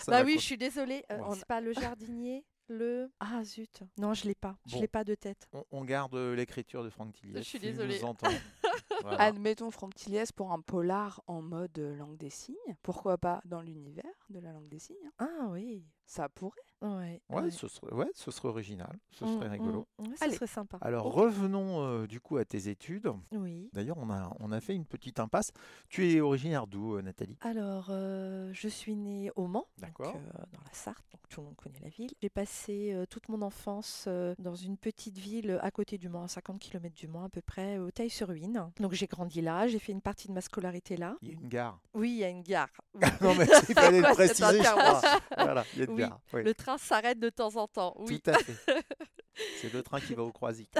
[0.00, 1.04] Ça bah va oui, je suis désolée.
[1.12, 3.10] euh, On- c'est pas le jardinier, le.
[3.20, 3.82] Ah zut.
[3.98, 4.56] Non, je l'ai pas.
[4.66, 4.80] Je Bon.
[4.80, 5.48] l'ai pas de tête.
[5.52, 7.36] on, on garde euh, l'écriture de Franck Tilliez.
[7.36, 8.00] Je suis désolée.
[9.02, 9.22] Voilà.
[9.22, 12.56] Admettons Franck Tilliez pour un polar en mode euh, langue des signes.
[12.82, 15.26] Pourquoi pas dans l'univers de la langue des signes hein.
[15.40, 15.86] Ah oui.
[16.10, 16.58] Ça pourrait.
[16.82, 17.20] Ouais.
[17.28, 17.50] Ouais, ouais.
[17.50, 19.86] ce serait, ouais, ce serait original, ce Mm, serait rigolo.
[19.98, 20.34] mm, ouais, ce Allez.
[20.34, 20.78] serait sympa.
[20.80, 23.12] Alors revenons euh, du coup à tes études.
[23.32, 23.68] Oui.
[23.74, 25.52] D'ailleurs, on a, on a fait une petite impasse.
[25.90, 27.36] Tu es originaire d'où, euh, Nathalie?
[27.42, 30.16] Alors, euh, je suis née au Mans, donc, D'accord.
[30.16, 32.10] euh, dans la Sarthe, donc tout le monde connaît la ville.
[32.22, 36.24] J'ai passé euh, toute mon enfance euh, dans une petite ville à côté du Mans,
[36.24, 38.70] à 50 km du Mans à peu près, au Taille-sur-Huine.
[38.80, 41.16] Donc j'ai grandi là, j'ai fait une partie de ma scolarité là.
[41.20, 41.78] Il y a une gare.
[41.92, 42.70] Oui, il y a une gare.
[43.20, 45.02] non, mais il fallait le préciser, je crois.
[45.36, 46.20] Voilà, il y a une Oui, gare.
[46.32, 47.94] Oui, Le train s'arrête de temps en temps.
[47.98, 48.20] Oui.
[48.20, 48.54] Tout à fait.
[49.60, 50.70] C'est le train qui va au Croisic.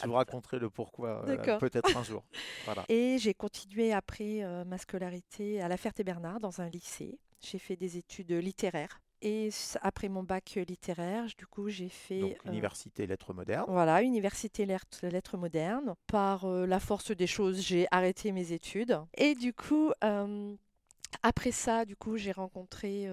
[0.00, 2.24] Je vous raconterai le pourquoi euh, peut-être un jour.
[2.64, 2.84] Voilà.
[2.88, 7.18] Et j'ai continué après euh, ma scolarité à La Ferté-Bernard dans un lycée.
[7.40, 9.00] J'ai fait des études littéraires.
[9.22, 9.50] Et
[9.82, 13.66] après mon bac littéraire, du coup, j'ai fait Donc, euh, université lettres modernes.
[13.68, 15.94] voilà, université lettres, lettres modernes.
[16.08, 18.98] Par euh, la force des choses, j'ai arrêté mes études.
[19.16, 20.54] Et du coup, euh,
[21.22, 23.08] après ça, du coup, j'ai rencontré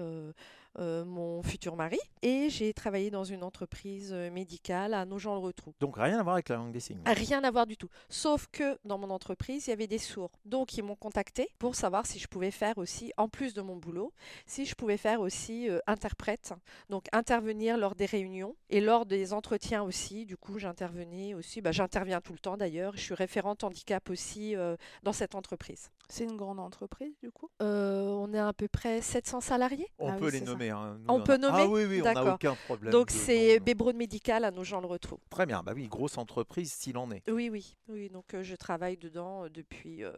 [0.78, 5.74] euh, mon futur mari et j'ai travaillé dans une entreprise euh, médicale à Nogent-le-Rotrou.
[5.80, 7.00] Donc, rien à voir avec la langue des signes.
[7.06, 7.88] Rien à voir du tout.
[8.08, 10.30] Sauf que dans mon entreprise, il y avait des sourds.
[10.44, 13.76] Donc, ils m'ont contacté pour savoir si je pouvais faire aussi, en plus de mon
[13.76, 14.12] boulot,
[14.46, 16.52] si je pouvais faire aussi euh, interprète.
[16.88, 20.26] Donc, intervenir lors des réunions et lors des entretiens aussi.
[20.26, 21.60] Du coup, j'intervenais aussi.
[21.60, 22.92] Bah, J'interviens tout le temps d'ailleurs.
[22.96, 25.90] Je suis référente handicap aussi euh, dans cette entreprise.
[26.08, 27.48] C'est une grande entreprise, du coup?
[27.62, 29.86] Euh, on est à peu près 700 salariés.
[29.98, 30.44] On Ah peut oui, les ça.
[30.68, 30.70] Nommer.
[30.70, 30.98] hein.
[31.06, 32.92] Nous, On peut nommer Ah oui, oui, on n'a aucun problème.
[32.92, 33.64] Donc, c'est nom.
[33.64, 35.18] Bébrode Médical à Nogent-le-Rotrou.
[35.30, 35.62] Très bien.
[35.62, 37.22] Bah oui, grosse entreprise s'il en est.
[37.30, 38.08] Oui, oui, oui.
[38.10, 40.04] Donc euh, je travaille dedans euh, depuis.
[40.04, 40.12] euh,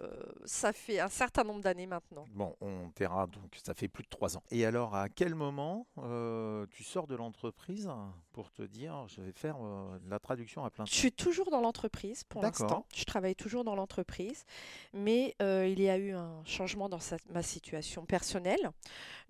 [0.45, 2.27] ça fait un certain nombre d'années maintenant.
[2.33, 4.43] Bon, on verra, donc ça fait plus de trois ans.
[4.51, 7.89] Et alors, à quel moment euh, tu sors de l'entreprise
[8.33, 10.97] pour te dire, je vais faire euh, de la traduction à plein Je temps?
[10.97, 12.87] suis toujours dans l'entreprise pour l'instant.
[12.95, 14.45] Je travaille toujours dans l'entreprise,
[14.93, 18.71] mais euh, il y a eu un changement dans sa- ma situation personnelle.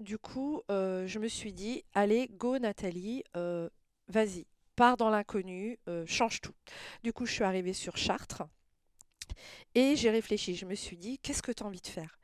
[0.03, 3.71] Du coup, euh, je me suis dit, allez, go Nathalie, euh,
[4.09, 6.55] vas-y, pars dans l'inconnu, euh, change tout.
[7.05, 8.43] Du coup, je suis arrivée sur Chartres
[9.77, 10.57] et j'ai réfléchi.
[10.57, 12.19] Je me suis dit, qu'est-ce que tu as envie de faire?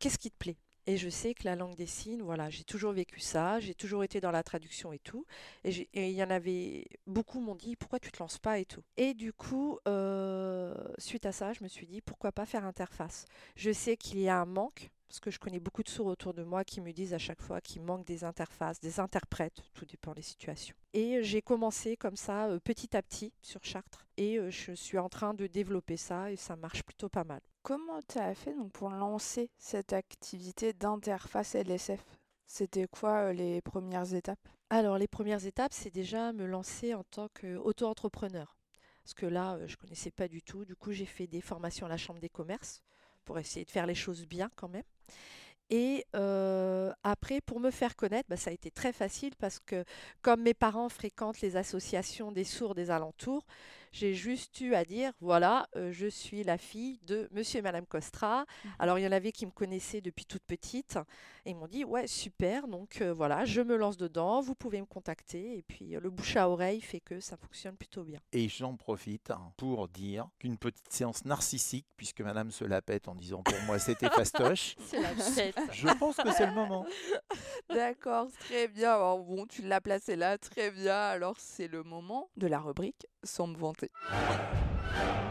[0.00, 0.56] Qu'est-ce qui te plaît?
[0.90, 4.02] Et je sais que la langue des signes, voilà, j'ai toujours vécu ça, j'ai toujours
[4.02, 5.24] été dans la traduction et tout.
[5.62, 8.82] Et il y en avait beaucoup m'ont dit pourquoi tu te lances pas et tout.
[8.96, 13.26] Et du coup, euh, suite à ça, je me suis dit pourquoi pas faire interface.
[13.54, 16.34] Je sais qu'il y a un manque parce que je connais beaucoup de sourds autour
[16.34, 19.84] de moi qui me disent à chaque fois qu'il manque des interfaces, des interprètes, tout
[19.84, 20.74] dépend des situations.
[20.92, 24.98] Et j'ai commencé comme ça euh, petit à petit sur Chartres et euh, je suis
[24.98, 27.40] en train de développer ça et ça marche plutôt pas mal.
[27.62, 32.04] Comment tu as fait donc, pour lancer cette activité d'interface LSF
[32.46, 34.48] C'était quoi euh, les premières étapes?
[34.70, 38.56] Alors, les premières étapes, c'est déjà me lancer en tant qu'auto-entrepreneur.
[39.02, 40.64] Parce que là, euh, je ne connaissais pas du tout.
[40.64, 42.82] Du coup, j'ai fait des formations à la Chambre des commerces
[43.24, 44.84] pour essayer de faire les choses bien quand même.
[45.68, 49.84] Et euh, après, pour me faire connaître, bah, ça a été très facile parce que
[50.22, 53.46] comme mes parents fréquentent les associations des sourds des alentours,
[53.92, 57.86] j'ai juste eu à dire, voilà, euh, je suis la fille de monsieur et madame
[57.86, 58.46] Costra.
[58.78, 60.98] Alors, il y en avait qui me connaissaient depuis toute petite
[61.44, 64.80] et ils m'ont dit, ouais, super, donc euh, voilà, je me lance dedans, vous pouvez
[64.80, 65.56] me contacter.
[65.56, 68.20] Et puis, euh, le bouche à oreille fait que ça fonctionne plutôt bien.
[68.32, 73.14] Et j'en profite pour dire qu'une petite séance narcissique, puisque madame se la pète en
[73.14, 75.56] disant pour moi c'était fastoche, C'est la fête.
[75.72, 76.86] je pense que c'est le moment.
[77.70, 78.92] D'accord, très bien.
[78.94, 80.96] Alors bon, tu l'as placé là, très bien.
[80.96, 83.90] Alors c'est le moment de la rubrique sans me vanter.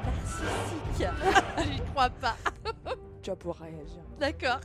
[0.06, 1.08] Narcissique.
[1.74, 2.36] J'y crois pas.
[3.22, 4.02] Tu vas pouvoir réagir.
[4.20, 4.60] D'accord.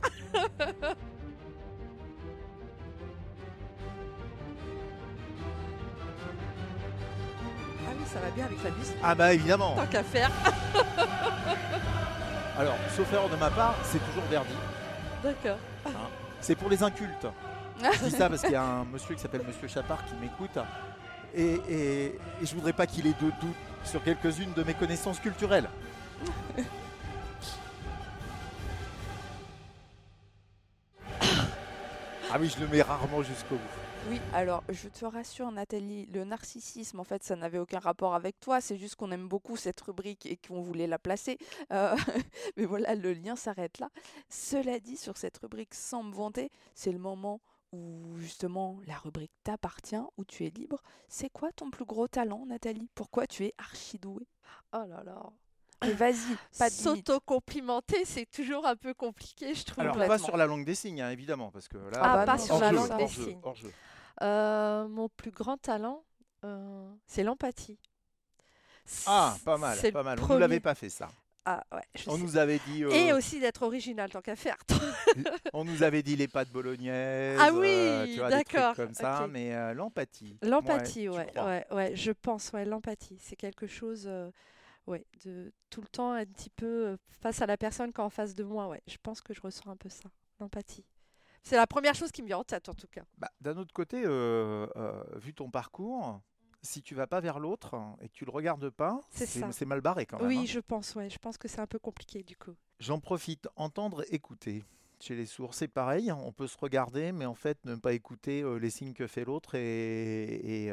[7.87, 8.95] Ah oui, ça va bien avec la musique.
[9.03, 9.75] Ah bah évidemment.
[9.75, 10.31] Tant qu'à faire.
[12.57, 14.53] Alors, sauf erreur de ma part, c'est toujours Verdi.
[15.23, 15.57] D'accord.
[16.39, 17.27] C'est pour les incultes.
[17.83, 20.57] Je dis ça parce qu'il y a un monsieur qui s'appelle Monsieur Chapard qui m'écoute.
[21.35, 22.05] Et, et-
[22.41, 25.69] et je voudrais pas qu'il ait de doute sur quelques-unes de mes connaissances culturelles.
[32.31, 33.61] ah oui, je le mets rarement jusqu'au bout.
[34.11, 38.39] Oui, alors je te rassure Nathalie, le narcissisme en fait ça n'avait aucun rapport avec
[38.39, 41.39] toi, c'est juste qu'on aime beaucoup cette rubrique et qu'on voulait la placer.
[41.73, 41.95] Euh,
[42.57, 43.89] mais voilà, le lien s'arrête là.
[44.29, 47.41] Cela dit, sur cette rubrique sans me vanter, c'est le moment
[47.75, 50.81] où justement la rubrique t'appartient, où tu es libre.
[51.07, 52.89] C'est quoi ton plus gros talent Nathalie?
[52.95, 54.27] Pourquoi tu es archi douée
[54.73, 55.23] Oh là là.
[55.85, 56.15] Et vas-y,
[56.57, 56.69] pas.
[56.69, 59.81] S'auto-complimenter, c'est toujours un peu compliqué, je trouve.
[59.83, 62.37] Alors, pas sur la langue des signes, hein, évidemment, parce que là, Ah, bah pas
[62.37, 63.39] non, sur la langue des signes.
[63.43, 63.71] hors-jeu.
[64.21, 66.03] Euh, mon plus grand talent,
[66.45, 67.77] euh, c'est l'empathie.
[69.05, 70.17] Ah, pas mal, pas mal.
[70.19, 71.09] On ne premier- l'avait pas fait ça.
[71.47, 72.23] Ah, ouais, On sais.
[72.23, 74.57] nous avait dit, euh, Et aussi d'être original tant qu'à faire.
[75.53, 77.37] on nous avait dit les pâtes bolognaises.
[77.39, 80.37] Ah euh, oui, trucs d'accord, comme ça, mais euh, l'empathie.
[80.41, 84.31] L'empathie, Ouais, ouais, ouais, je pense, ouais, l'empathie, c'est quelque chose, euh,
[84.87, 88.03] ouais, de tout le temps un petit peu euh, face à la personne qui est
[88.03, 90.85] en face de moi, ouais, je pense que je ressens un peu ça, l'empathie.
[91.43, 93.03] C'est la première chose qui me vient en tête, en tout cas.
[93.19, 96.19] Bah, D'un autre côté, euh, euh, vu ton parcours,
[96.65, 100.05] si tu vas pas vers l'autre et que tu le regardes pas, C'est mal barré
[100.05, 100.27] quand même.
[100.27, 100.45] Oui, hein.
[100.45, 102.55] je pense, ouais, je pense que c'est un peu compliqué du coup.
[102.79, 104.63] J'en profite, entendre, écouter.
[104.99, 105.53] Chez les sourds.
[105.53, 109.07] C'est pareil, on peut se regarder, mais en fait ne pas écouter les signes que
[109.07, 110.71] fait l'autre et,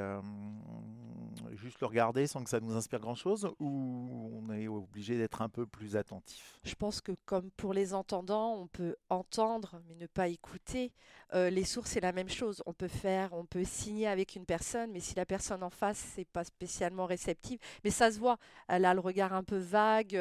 [1.54, 5.48] juste le regarder sans que ça nous inspire grand-chose, ou on est obligé d'être un
[5.48, 6.58] peu plus attentif?
[6.64, 10.92] Je pense que comme pour les entendants, on peut entendre mais ne pas écouter.
[11.32, 12.62] Les sourds, c'est la même chose.
[12.66, 15.98] On peut faire, on peut signer avec une personne, mais si la personne en face,
[16.14, 18.38] c'est pas spécialement réceptive, mais ça se voit.
[18.68, 20.18] Elle a le regard un peu vague.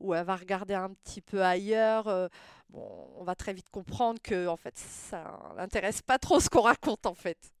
[0.00, 2.28] Ou elle va regarder un petit peu ailleurs, euh,
[2.70, 6.62] bon, on va très vite comprendre que en fait ça l'intéresse pas trop ce qu'on
[6.62, 7.52] raconte en fait.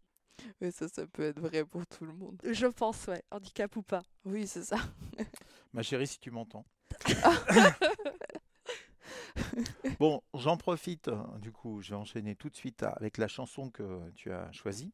[0.60, 2.40] Oui, ça, ça peut être vrai pour tout le monde.
[2.44, 4.02] Je pense, ouais, handicap ou pas.
[4.24, 4.78] Oui, c'est ça.
[5.72, 6.64] Ma chérie, si tu m'entends.
[9.98, 13.70] bon, j'en profite, euh, du coup, je vais enchaîner tout de suite avec la chanson
[13.70, 14.92] que tu as choisie,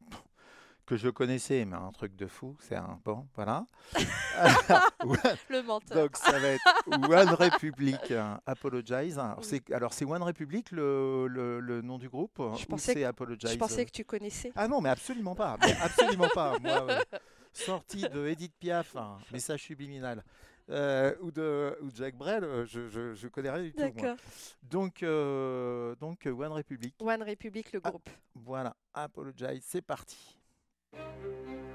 [0.87, 3.65] que je connaissais, mais un truc de fou, c'est un bon, voilà.
[5.49, 5.97] Le menteur.
[5.97, 9.19] Donc ça va être One Republic euh, Apologize.
[9.19, 13.51] Alors c'est, One Republic le, le- le nom du groupe ou pensais que- Apologize?
[13.51, 14.51] Je pensais que tu connaissais.
[14.55, 15.57] Ah non, mais absolument pas.
[15.61, 16.57] mais absolument pas.
[16.59, 16.99] Moi, euh,
[17.53, 20.23] sortie de Edith Piaf, un message subliminal,
[20.69, 23.91] euh, ou, de, ou Jacques Brel, je, je, je connais rien du tout.
[23.97, 24.15] moi.
[24.63, 26.95] Donc, euh, donc One Republic.
[26.99, 27.89] One Republic, le Ah.
[27.89, 28.09] groupe.
[28.35, 30.36] Voilà, Apologize, c'est parti.
[30.93, 31.01] Thank
[31.47, 31.66] you.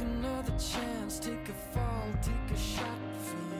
[0.00, 2.84] Another chance, take a fall, take a shot
[3.22, 3.57] for you.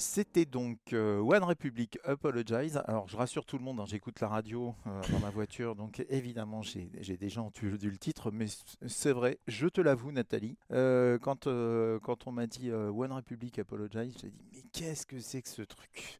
[0.00, 2.80] C'était donc euh, One Republic Apologize.
[2.86, 6.02] Alors je rassure tout le monde, hein, j'écoute la radio euh, dans ma voiture, donc
[6.08, 8.46] évidemment j'ai déjà entendu le titre, mais
[8.86, 14.30] c'est vrai, je te l'avoue Nathalie, euh, quand, on m'a dit One Republic Apologize, j'ai
[14.30, 16.18] dit mais qu'est-ce que c'est que ce truc?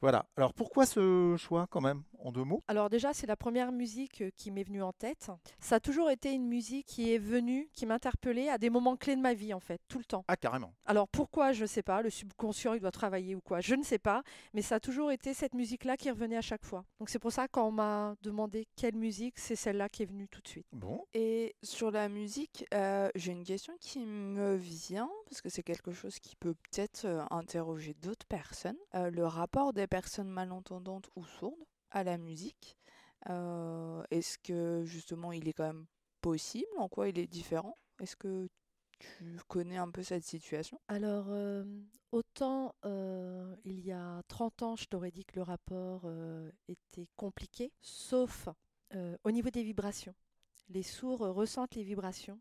[0.00, 0.26] Voilà.
[0.36, 2.62] Alors pourquoi ce choix quand même en deux mots?
[2.68, 5.30] Alors déjà, c'est la première musique euh, qui m'est venue en tête.
[5.58, 9.16] Ça a toujours été une musique qui est venue, qui m'interpellait à des moments clés
[9.16, 10.24] de ma vie, en fait, tout le temps.
[10.28, 10.74] Ah carrément.
[10.86, 13.82] Alors pourquoi, je ne sais pas, le subconscient, il doit travailler ou quoi, je ne
[13.82, 14.22] sais pas,
[14.54, 16.84] mais ça a toujours été cette musique-là qui revenait à chaque fois.
[16.98, 20.28] Donc c'est pour ça quand on m'a demandé quelle musique, c'est celle-là qui est venue
[20.28, 20.66] tout de suite.
[20.72, 21.04] Bon.
[21.14, 25.92] Et sur la musique, euh, j'ai une question qui me vient, parce que c'est quelque
[25.92, 28.76] chose qui peut peut-être euh, interroger d'autres personnes.
[28.94, 32.78] Euh, le rapport des personnes malentendantes ou sourdes à la musique,
[33.28, 35.86] euh, est-ce que justement il est quand même
[36.22, 36.70] possible?
[36.78, 37.76] En quoi il est différent?
[38.00, 38.48] Est-ce que
[38.98, 40.80] tu connais un peu cette situation?
[40.88, 41.64] Alors, euh,
[42.12, 46.10] autant euh, il y a 30 ans, je t'aurais dit que le rapport
[46.68, 48.48] était compliqué, sauf
[49.24, 50.14] au niveau des vibrations.
[50.68, 52.40] Les sourds ressentent les vibrations.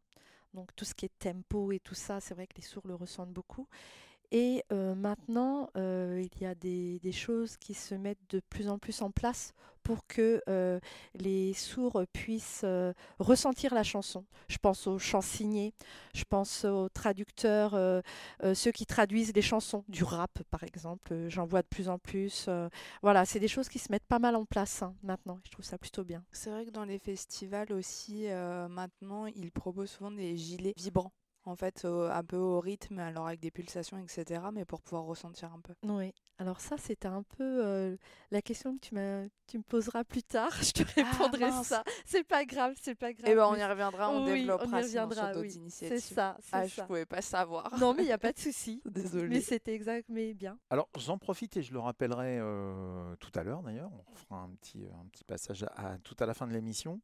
[0.53, 2.95] Donc tout ce qui est tempo et tout ça, c'est vrai que les sourds le
[2.95, 3.67] ressentent beaucoup.
[4.32, 9.11] Et maintenant, il y a des, choses qui se mettent de plus en plus en
[9.11, 9.53] place
[9.84, 10.41] pour que
[11.15, 12.65] les sourds puissent
[13.17, 14.25] ressentir la chanson.
[14.47, 15.73] Je pense aux chansonniers,
[16.13, 18.03] je pense aux traducteurs,
[18.53, 22.47] ceux qui traduisent les chansons, du rap par exemple, j'en vois de plus en plus.
[23.01, 25.39] voilà, c'est des choses qui se mettent pas mal en place hein, maintenant.
[25.43, 26.23] Je trouve ça plutôt bien.
[26.32, 28.27] C'est vrai que dans les festivals aussi,
[28.69, 31.13] maintenant, ils proposent souvent des gilets vibrants.
[31.49, 34.39] En fait, au- un peu au rythme, alors avec des pulsations, etc.
[34.53, 35.73] Mais pour pouvoir ressentir un peu.
[35.83, 37.97] Oui, alors ça, c'était un peu euh,
[38.29, 40.51] la question que tu, m'as- tu me poseras plus tard.
[40.61, 41.67] Je te Ah, répondrai mince.
[41.67, 41.83] ça.
[42.05, 43.31] C'est pas grave, c'est pas grave.
[43.31, 45.53] Et ben on y reviendra, on oui, on y développera reviendra, sur d'autres oui.
[45.55, 45.99] initiatives.
[45.99, 46.85] C'est ça, c'est Ah, je ça.
[46.85, 47.75] pouvais pas savoir.
[47.79, 48.81] Non, mais il n'y a pas de souci.
[48.85, 49.27] Désolée.
[49.27, 50.59] Mais c'était exact, mais bien.
[50.69, 53.89] Alors j'en profite et je le rappellerai euh, tout à l'heure d'ailleurs.
[54.11, 57.01] On fera un petit, un petit passage à, à- tout à la fin de l'émission.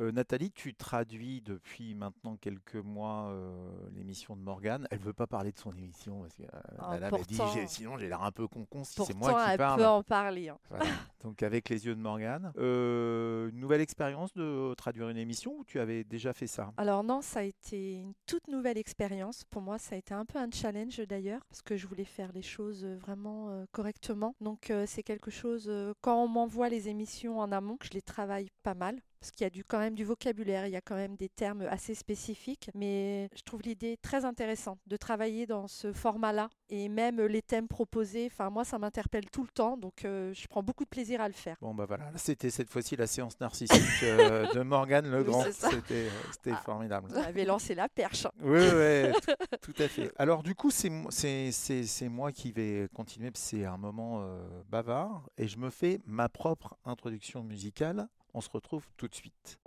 [0.00, 4.86] Euh, Nathalie, tu traduis depuis maintenant quelques mois euh, l'émission de Morgane.
[4.92, 7.98] Elle veut pas parler de son émission parce que euh, Ah, elle dit j'ai- sinon
[7.98, 9.80] j'ai l'air un peu con-con si c'est moi qui elle parle.
[9.80, 10.50] peut en parler.
[10.50, 10.58] hein.
[10.70, 10.84] Voilà.
[11.24, 12.52] Donc avec les yeux de Morgane.
[12.56, 16.72] Une nouvelle expérience de traduire une émission ou tu avais déjà fait ça?
[16.76, 19.44] Alors non, ça a été une toute nouvelle expérience.
[19.50, 22.30] Pour moi, ça a été un peu un challenge d'ailleurs, parce que je voulais faire
[22.32, 24.34] les choses vraiment correctement.
[24.40, 25.68] Donc c'est quelque chose,
[26.00, 29.00] quand on m'envoie les émissions en amont, que je les travaille pas mal.
[29.20, 31.28] Parce qu'il y a du, quand même du vocabulaire, il y a quand même des
[31.28, 36.88] termes assez spécifiques, mais je trouve l'idée très intéressante de travailler dans ce format-là et
[36.88, 38.28] même les thèmes proposés.
[38.30, 41.26] Enfin, moi, ça m'interpelle tout le temps, donc euh, je prends beaucoup de plaisir à
[41.26, 41.56] le faire.
[41.60, 45.44] Bon bah voilà, Là, c'était cette fois-ci la séance narcissique euh, de Morgane Legrand.
[45.50, 45.70] ça.
[45.70, 46.62] C'était euh, Ah.
[46.64, 47.08] formidable.
[47.10, 48.26] Vous avez lancé la perche.
[48.40, 49.12] Oui, oui,
[49.60, 50.12] tout, à fait.
[50.16, 54.20] Alors du coup, c'est mo- c'est- c'est- c'est moi qui vais continuer, c'est un moment
[54.22, 54.38] euh,
[54.68, 58.06] bavard, et je me fais ma propre introduction musicale.
[58.38, 59.58] On se retrouve tout de suite.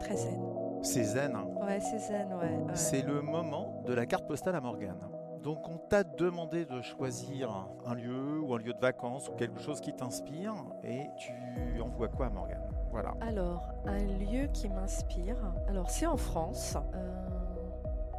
[0.00, 0.40] Très zen.
[0.80, 1.46] C'est zen, hein.
[1.60, 2.56] Ouais, c'est zen, ouais.
[2.56, 2.72] ouais.
[2.72, 5.10] c'est le moment de la carte postale à Morgane.
[5.42, 9.60] Donc on t'a demandé de choisir un lieu ou un lieu de vacances ou quelque
[9.60, 12.66] chose qui t'inspire, et tu envoies quoi à Morgane?
[12.92, 13.14] Voilà.
[13.20, 15.36] Alors, un lieu qui m'inspire.
[15.68, 16.76] Alors, c'est en France.
[16.94, 17.19] Euh,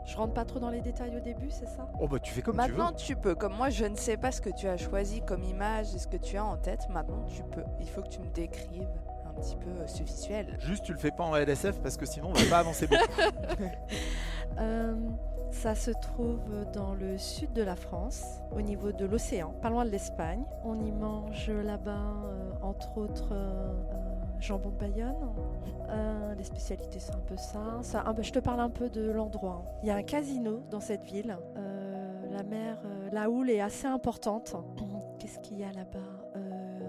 [0.05, 1.87] je rentre pas trop dans les détails au début, c'est ça?
[1.99, 3.35] Oh bah tu fais comme Maintenant, tu peux.
[3.35, 6.07] Comme moi, je ne sais pas ce que tu as choisi comme image et ce
[6.07, 6.87] que tu as en tête.
[6.89, 7.63] Maintenant, tu peux.
[7.79, 8.87] Il faut que tu me décrives
[9.25, 10.47] un petit peu euh, ce visuel.
[10.47, 10.59] tu veux.
[10.73, 13.03] Juste tu le fais pas en LSF parce que sinon on va pas avancer beaucoup.
[14.59, 14.93] Euh,
[15.51, 16.41] Ça se trouve
[16.73, 20.43] dans le sud de la France, au niveau de l'océan, pas loin de l'Espagne.
[20.65, 21.91] On y mange là-bas,
[22.25, 23.33] euh, entre autres,
[24.41, 25.15] jambon de Bayonne.
[25.89, 27.79] Euh, les spécialités, c'est un peu ça.
[27.81, 29.63] ça un peu- je te parle un peu de l'endroit.
[29.83, 31.37] Il y a un casino dans cette ville.
[31.57, 34.55] Euh, la mer, euh, la houle est assez importante.
[35.19, 35.99] Qu'est-ce qu'il y a là-bas?
[36.35, 36.79] Euh,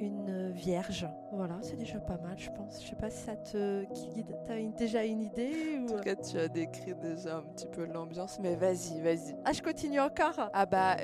[0.00, 1.08] Une vierge.
[1.32, 2.82] Voilà, c'est déjà pas mal, je pense.
[2.82, 4.36] Je sais pas si ça te guide.
[4.46, 5.86] T'as une- déjà une idée En ou...
[5.96, 9.36] tout cas, tu as décrit déjà un petit peu l'ambiance, mais vas-y, vas-y.
[9.44, 10.96] Ah, je continue encore Ah bah,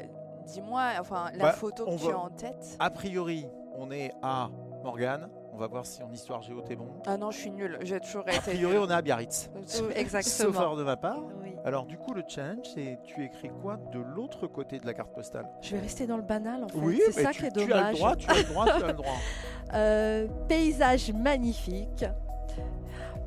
[0.45, 2.77] dis-moi, enfin, la Bah, photo que tu as en tête.
[2.79, 4.51] A priori, on est à
[4.85, 5.29] Morgane.
[5.53, 6.89] On va voir si en histoire géo t'es bon.
[7.07, 7.79] Ah non, je suis nulle.
[7.83, 8.41] J'ai toujours A été.
[8.53, 8.83] priori, nulle.
[8.85, 9.51] on est à Biarritz.
[9.55, 10.55] Oui, Sauf Exactement.
[10.55, 11.19] erreur de ma part.
[11.43, 11.55] Oui.
[11.65, 15.13] Alors du coup, le challenge, c'est tu écris quoi de l'autre côté de la carte
[15.13, 15.47] postale?
[15.61, 16.79] Je vais rester dans le banal en fait.
[16.79, 17.95] Oui, c'est ça tu, qui est tu as le dommage.
[17.99, 19.15] droit, tu as le droit, tu as le droit.
[19.73, 22.05] Euh, paysage magnifique.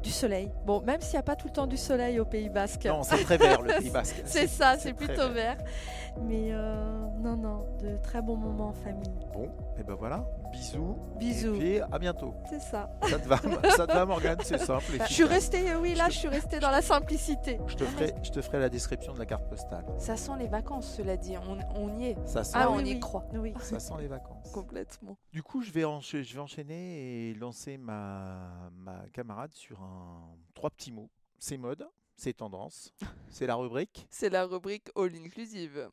[0.01, 0.51] Du soleil.
[0.65, 2.83] Bon, même s'il n'y a pas tout le temps du soleil au Pays Basque.
[2.85, 4.21] Non, c'est très vert le Pays Basque.
[4.25, 5.55] C'est ça, c'est plutôt vert.
[6.21, 9.09] Mais euh, non, non, de très bons moments en famille.
[9.31, 9.49] Bon,
[9.79, 10.25] et ben voilà.
[10.53, 10.95] Bisous.
[11.17, 11.55] Bisous.
[11.55, 12.33] Et puis à bientôt.
[12.49, 12.89] C'est ça.
[13.09, 13.37] Ça te va,
[13.75, 14.83] ça te va Morgane, c'est simple.
[15.07, 17.59] Je suis restée, euh, oui, là, je suis restée dans la simplicité.
[17.67, 19.83] Je te ferai, je te ferai la description de la carte postale.
[19.97, 21.35] Ça sent les vacances, cela dit.
[21.37, 22.27] On, on y est.
[22.27, 22.99] Ça sent, Ah, oui, on y oui.
[22.99, 23.25] croit.
[23.33, 23.53] Oui.
[23.61, 24.51] ça sent les vacances.
[24.51, 25.17] Complètement.
[25.33, 30.21] Du coup, je vais, encha- je vais enchaîner et lancer ma, ma camarade sur un
[30.53, 31.09] trois petits mots.
[31.39, 31.85] C'est mode,
[32.15, 32.93] c'est tendance.
[33.29, 34.07] C'est la rubrique.
[34.11, 35.89] C'est la rubrique All Inclusive.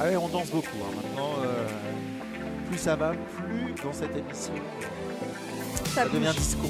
[0.00, 0.66] Allez, on danse beaucoup.
[0.82, 0.92] hein.
[0.96, 1.66] Maintenant, euh,
[2.68, 4.52] plus ça va, plus dans cette émission,
[5.94, 6.66] Ça ça devient disco.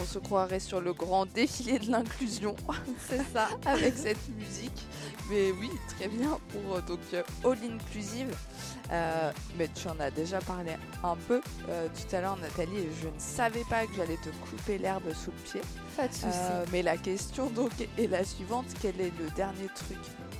[0.00, 2.54] On se croirait sur le grand défilé de l'inclusion
[3.08, 3.48] C'est ça.
[3.64, 4.86] avec cette musique.
[5.30, 8.28] Mais oui, très bien pour euh, donc euh, All Inclusive.
[8.92, 10.72] Euh, mais tu en as déjà parlé
[11.02, 14.28] un peu euh, tout à l'heure, Nathalie, et je ne savais pas que j'allais te
[14.50, 15.60] couper l'herbe sous le pied.
[15.96, 16.26] Pas de souci.
[16.32, 19.98] Euh, mais la question donc est la suivante quel est le dernier truc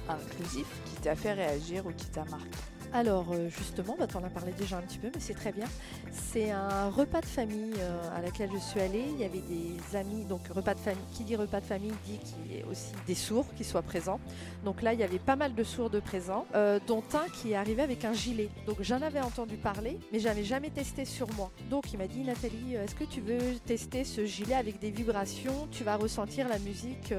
[0.08, 2.46] inclusif qui t'a fait réagir ou qui t'a marqué?
[2.92, 5.52] Alors euh, justement, bah, tu en as parlé déjà un petit peu, mais c'est très
[5.52, 5.66] bien.
[6.12, 9.04] C'est un repas de famille euh, à laquelle je suis allée.
[9.12, 11.04] Il y avait des amis, donc repas de famille.
[11.12, 14.20] Qui dit repas de famille dit qu'il y ait aussi des sourds qui soient présents.
[14.64, 17.56] Donc là, il y avait pas mal de sourds présents, euh, dont un qui est
[17.56, 18.48] arrivé avec un gilet.
[18.66, 21.50] Donc j'en avais entendu parler, mais j'avais jamais testé sur moi.
[21.70, 25.68] Donc il m'a dit Nathalie, est-ce que tu veux tester ce gilet avec des vibrations?
[25.70, 27.12] Tu vas ressentir la musique.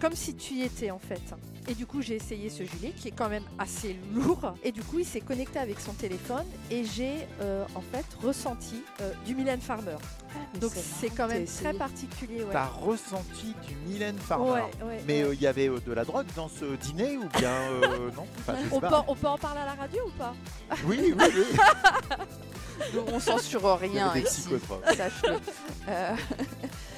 [0.00, 1.20] Comme si tu y étais en fait.
[1.70, 4.54] Et du coup, j'ai essayé ce gilet qui est quand même assez lourd.
[4.64, 8.82] Et du coup, il s'est connecté avec son téléphone et j'ai euh, en fait ressenti
[9.02, 9.96] euh, du Mylène Farmer.
[10.60, 12.42] Donc c'est quand même très particulier.
[12.44, 12.52] Ouais.
[12.52, 14.50] T'as ressenti du Mylène Farmer.
[14.50, 15.28] Ouais, ouais, Mais ouais.
[15.30, 18.26] euh, il y avait euh, de la drogue dans ce dîner ou bien euh, non?
[18.38, 19.04] Enfin, on, peut, pas.
[19.08, 20.34] on peut en parler à la radio ou pas?
[20.86, 21.44] Oui, oui, oui.
[22.94, 24.42] Donc, On censure Il y rien avait des ici,
[24.96, 25.34] sache-le.
[25.88, 26.14] Euh,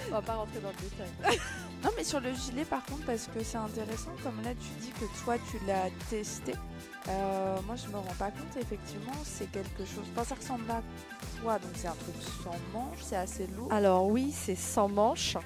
[0.08, 1.38] On va pas rentrer dans le détail.
[1.82, 4.90] Non, mais sur le gilet, par contre, parce que c'est intéressant, comme là, tu dis
[4.90, 6.52] que toi, tu l'as testé.
[7.08, 10.04] Euh, moi, je me rends pas compte, effectivement, c'est quelque chose.
[10.14, 10.82] Enfin, ça ressemble à
[11.42, 11.58] quoi?
[11.58, 12.14] Donc, c'est un truc
[12.44, 13.72] sans manche, c'est assez lourd.
[13.72, 15.36] Alors oui, c'est sans manche.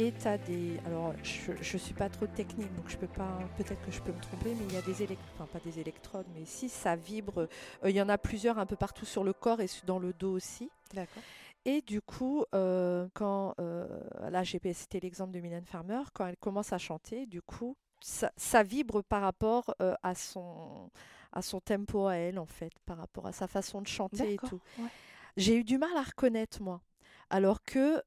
[0.00, 0.78] Et tu as des.
[0.86, 3.38] Alors, je, je suis pas trop technique, donc je peux pas.
[3.56, 5.26] Peut-être que je peux me tromper, mais il y a des électrodes.
[5.34, 7.40] Enfin, pas des électrodes, mais si ça vibre.
[7.40, 10.12] euh, Il y en a plusieurs un peu partout sur le corps et dans le
[10.12, 10.70] dos aussi.
[10.94, 11.22] D'accord.
[11.68, 13.54] Et du coup, euh, quand.
[13.60, 13.86] euh,
[14.30, 16.00] là, j'ai cité l'exemple de Mylène Farmer.
[16.14, 20.90] Quand elle commence à chanter, du coup, ça, ça vibre par rapport euh, à son
[21.30, 24.38] à son tempo à elle en fait par rapport à sa façon de chanter et
[24.38, 24.62] tout.
[24.78, 24.88] ouais.
[25.36, 26.80] J'ai eu du mal à reconnaître moi.
[27.28, 28.02] Alors que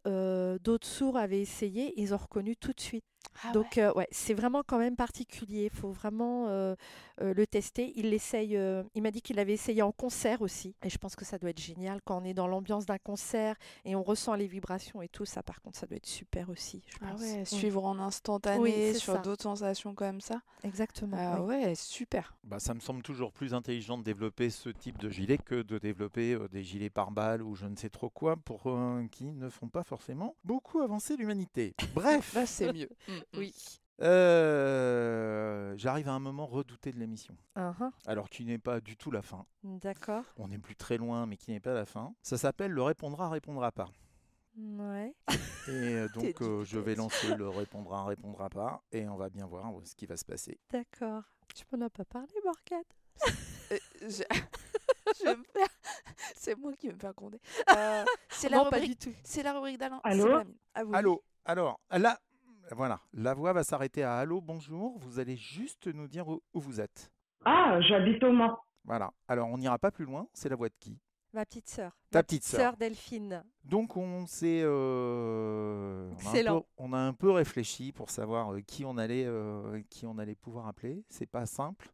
[0.57, 3.05] d'autres sourds avaient essayé, ils ont reconnu tout de suite.
[3.43, 5.69] Ah Donc euh, ouais, c'est vraiment quand même particulier.
[5.73, 6.75] Il faut vraiment euh,
[7.21, 7.91] euh, le tester.
[7.95, 8.55] Il l'essaye.
[8.55, 10.75] euh, il m'a dit qu'il l'avait essayé en concert aussi.
[10.83, 13.55] Et je pense que ça doit être génial quand on est dans l'ambiance d'un concert
[13.85, 15.25] et on ressent les vibrations et tout.
[15.25, 16.83] Ça, par contre, ça doit être super aussi.
[16.87, 17.21] Je Ah pense.
[17.21, 17.45] ouais, Mm.
[17.45, 20.41] suivre en instantané Oui, sur d'autres sensations comme ça.
[20.63, 21.17] Exactement.
[21.19, 21.55] Ah oui.
[21.55, 22.35] ouais, super.
[22.43, 25.79] Bah, ça me semble toujours plus intelligent de développer ce type de gilet que de
[25.79, 29.25] développer euh, des gilets par balles ou je ne sais trop quoi pour euh, qui
[29.31, 31.73] ne font pas forcément beaucoup avancer l'humanité.
[31.95, 32.89] Bref, Là, c'est mieux.
[33.11, 33.39] Mm, mm.
[33.39, 33.53] Oui.
[34.01, 37.35] euh, j'arrive à un moment redouté de l'émission.
[37.55, 37.91] Uhum.
[38.05, 39.45] Alors qui n'est pas du tout la fin.
[39.63, 40.23] D'accord.
[40.37, 42.13] On n'est plus très loin, mais qui n'est pas la fin.
[42.21, 43.89] Ça s'appelle le répondra, répondra pas.
[44.57, 45.13] Ouais.
[45.67, 49.45] Et euh, donc euh, je vais lancer le répondra, répondra pas, et on va bien
[49.45, 50.59] voir ce qui va se passer.
[50.71, 51.23] D'accord.
[51.55, 52.83] Tu m'en as pas parlé, Morgane?
[53.71, 54.23] Euh, je...
[55.19, 55.67] je vais me faire-
[56.35, 57.39] C'est moi qui vais me faire gronder.
[57.75, 58.89] Euh, c'est la rubrique.
[58.89, 59.15] du tout.
[59.23, 59.99] C'est la rubrique d'Alain.
[60.03, 60.41] Allô?
[60.73, 60.91] Ah oui.
[60.95, 62.19] Allô, alors là,
[62.75, 64.97] voilà, la voix va s'arrêter à allô, bonjour.
[64.99, 67.11] Vous allez juste nous dire où, où vous êtes.
[67.45, 68.57] Ah, j'habite au Mans.
[68.85, 69.11] Voilà.
[69.27, 70.27] Alors on n'ira pas plus loin.
[70.33, 70.97] C'est la voix de qui?
[71.33, 71.97] Ma petite sœur.
[72.09, 72.59] Ta Ma petite sœur.
[72.59, 73.43] sœur Delphine.
[73.63, 76.61] Donc on s'est, euh, on, a un Excellent.
[76.61, 80.17] peu, on a un peu réfléchi pour savoir euh, qui on allait, euh, qui on
[80.17, 81.03] allait pouvoir appeler.
[81.09, 81.89] C'est pas simple.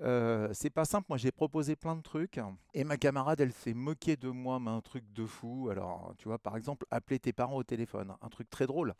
[0.00, 1.06] Euh, c'est pas simple.
[1.08, 2.40] Moi, j'ai proposé plein de trucs
[2.74, 5.68] et ma camarade, elle s'est moquée de moi, mais un truc de fou.
[5.70, 8.94] Alors, tu vois, par exemple, appeler tes parents au téléphone, un truc très drôle.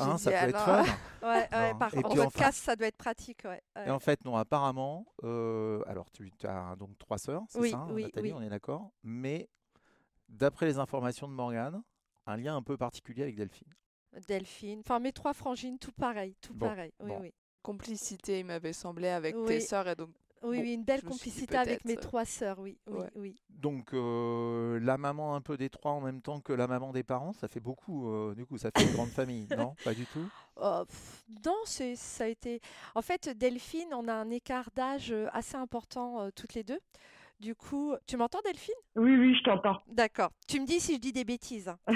[0.00, 0.92] Hein, ça peut être alors- fun.
[1.24, 1.78] Ouais, ouais, Non.
[1.78, 3.40] par Et en puis enfin- podcast, ça doit être pratique.
[3.44, 3.62] Ouais.
[3.76, 3.86] ouais.
[3.86, 7.78] Et en fait, non, apparemment, euh, alors tu as donc trois sœurs, c'est Oui, ça,
[7.78, 8.38] hein, oui, Nathalie, oui.
[8.38, 9.48] on est d'accord Mais
[10.28, 11.82] d'après les informations de Morgane,
[12.26, 13.72] un lien un peu particulier avec Delphine.
[14.28, 14.80] Delphine.
[14.80, 16.36] Enfin, mes trois frangines, tout pareil.
[16.42, 16.92] Tout Bon, pareil.
[17.00, 17.20] Oui, bon.
[17.22, 17.32] oui.
[17.62, 20.10] Complicité, il m'avait semblé avec tes sœurs et donc
[20.44, 23.10] Oui, Bon, oui, une belle dit complicité avec mes trois sœurs, oui, oui, ouais.
[23.16, 23.36] oui.
[23.48, 27.02] Donc euh, la maman un peu des trois en même temps que la maman des
[27.02, 28.08] parents, ça fait beaucoup.
[28.10, 29.76] euh, du coup, ça fait une grande famille, non?
[29.82, 30.30] Pas du tout?
[30.56, 32.60] Oh, pff, non, ça a été.
[32.94, 36.78] En fait, Delphine, on a un écart d'âge euh, assez important euh, toutes les deux.
[37.40, 38.74] Du coup, tu m'entends, Delphine?
[38.96, 39.78] Oui, oui, je t'entends.
[39.88, 40.30] D'accord.
[40.46, 41.72] Tu me dis si je dis des bêtises.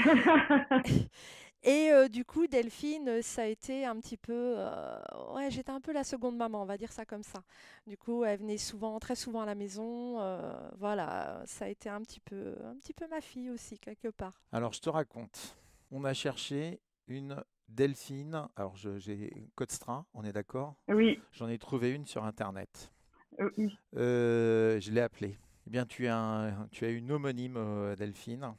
[1.69, 4.55] Et euh, du coup, Delphine, euh, ça a été un petit peu.
[4.57, 4.99] euh,
[5.35, 7.43] ouais, j'étais un peu la seconde maman, on va dire ça comme ça.
[7.87, 10.19] Du coup, elle venait souvent, très souvent à la maison.
[10.21, 14.09] euh, voilà, ça a été un petit peu, un petit peu ma fille aussi quelque
[14.09, 14.33] part.
[14.51, 15.59] Alors je te raconte.
[15.91, 17.37] On a cherché une
[17.69, 20.75] Delphine, alors j'ai Codestra, on est d'accord?
[20.89, 22.91] Oui, J'en ai trouvé une sur Internet.
[23.39, 23.77] oui.
[23.95, 25.37] Euh, je l'ai appelée.
[25.67, 28.55] Eh bien, tu as, un- tu as une homonyme, Delphine,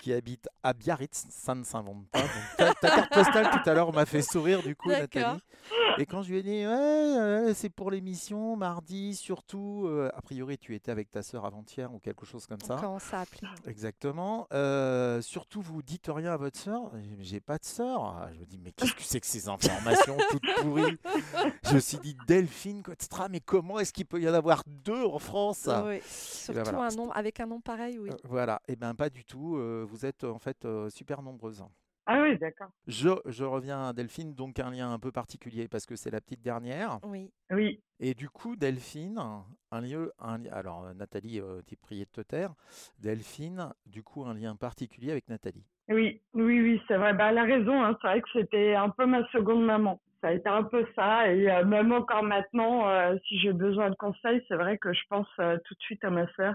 [0.00, 2.22] qui habite à Biarritz, ça ne s'invente pas.
[2.56, 4.88] Ta, ta carte postale tout à l'heure m'a fait sourire, du coup.
[4.88, 5.38] Nathalie.
[5.98, 10.20] Et quand je lui ai dit, ouais, euh, c'est pour l'émission, mardi, surtout, euh, a
[10.22, 12.76] priori, tu étais avec ta sœur avant-hier ou quelque chose comme On ça.
[12.76, 13.48] commence à appeler.
[13.66, 14.46] Exactement.
[14.52, 16.90] Euh, surtout, vous dites rien à votre sœur.
[17.20, 18.02] J'ai- pas de sœur.
[18.04, 20.98] Ah, Je me dis, mais qu'est-ce que c'est que ces informations toutes pourries?
[21.64, 25.04] Je me suis dit, Delphine Cotstra, mais comment est-ce qu'il peut y en avoir deux
[25.04, 25.68] en France?
[25.86, 26.88] Oui, Surtout voilà.
[26.88, 28.10] un nom, avec un nom pareil, oui.
[28.24, 28.60] Voilà.
[28.68, 29.56] Et bien, pas du tout.
[29.66, 31.64] Euh, vous êtes en fait euh, super nombreuses.
[32.06, 32.68] Ah oui, d'accord.
[32.86, 36.20] Je, je reviens à Delphine, donc un lien un peu particulier parce que c'est la
[36.20, 37.00] petite dernière.
[37.02, 37.32] Oui.
[37.50, 39.18] Oui, Et du coup, Delphine,
[39.72, 42.54] un lieu, un, li- alors euh, Nathalie, euh, t'es priée de te taire.
[43.00, 45.64] Delphine, du coup, un lien particulier avec Nathalie.
[45.88, 47.12] oui, oui, oui, c'est vrai.
[47.14, 47.82] Bah, elle a raison.
[47.84, 47.96] Hein.
[48.00, 50.00] C'est vrai que c'était un peu ma seconde maman.
[50.20, 51.32] Ça a été un peu ça.
[51.32, 55.02] Et euh, même encore maintenant, euh, si j'ai besoin de conseils, c'est vrai que je
[55.08, 56.54] pense euh, tout de suite à ma sœur.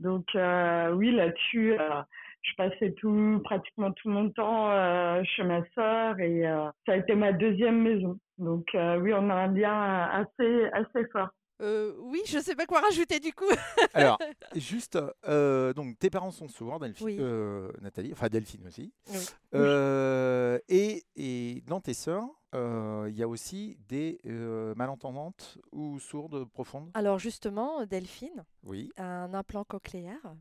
[0.00, 2.02] Donc euh, oui, là-dessus, euh,
[2.44, 6.96] je passais tout, pratiquement tout mon temps euh, chez ma sœur et euh, ça a
[6.96, 8.18] été ma deuxième maison.
[8.38, 11.28] Donc euh, oui, on a un lien assez, assez fort.
[11.62, 13.44] Euh, oui, je sais pas quoi rajouter du coup.
[13.94, 14.18] Alors,
[14.56, 17.16] juste, euh, donc tes parents sont sourds, Delphine, Oui.
[17.20, 18.92] euh, Nathalie, enfin Delphine aussi.
[19.08, 19.24] Oui.
[19.54, 22.24] Euh, et, et dans tes sœurs,
[22.56, 26.90] euh, il y a aussi des euh, malentendantes ou sourdes profondes?
[26.94, 30.34] Alors justement, Delphine Oui, a un implant cochléaire.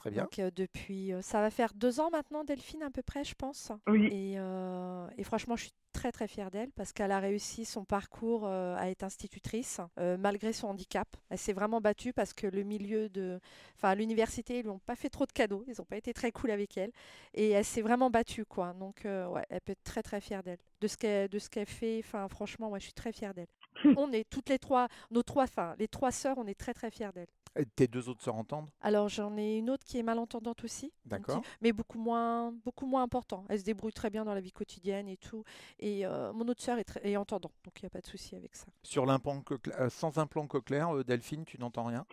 [0.00, 0.22] Très bien.
[0.22, 3.34] Donc euh, depuis, euh, ça va faire deux ans maintenant, Delphine à peu près, je
[3.34, 3.70] pense.
[3.86, 7.64] Oui, Et, euh, et franchement, je suis très très fière d'elle parce qu'elle a réussi
[7.64, 11.08] son parcours euh, à être institutrice euh, malgré son handicap.
[11.28, 13.40] Elle s'est vraiment battue parce que le milieu de,
[13.76, 16.14] enfin à l'université, ils lui ont pas fait trop de cadeaux, ils n'ont pas été
[16.14, 16.92] très cool avec elle
[17.34, 18.72] et elle s'est vraiment battue quoi.
[18.74, 21.50] Donc euh, ouais, elle peut être très très fière d'elle, de ce qu'elle de ce
[21.50, 22.00] qu'elle fait.
[22.04, 23.48] Enfin franchement, ouais, je suis très fière d'elle.
[23.96, 26.90] on est toutes les trois, nos trois, enfin les trois sœurs, on est très très
[26.90, 27.28] fières d'elle.
[27.56, 28.70] Et tes deux autres sœurs entendent?
[28.80, 31.42] Alors j'en ai une autre qui est malentendante aussi, D'accord.
[31.60, 33.44] mais beaucoup moins, beaucoup moins important.
[33.48, 35.42] Elle se débrouille très bien dans la vie quotidienne et tout.
[35.80, 38.06] Et euh, mon autre sœur est, très- est entendant, donc il n'y a pas de
[38.06, 38.66] souci avec ça.
[38.84, 39.42] Sur l'implant
[39.80, 42.06] euh, sans implant cochléaire, euh, Delphine, tu n'entends rien?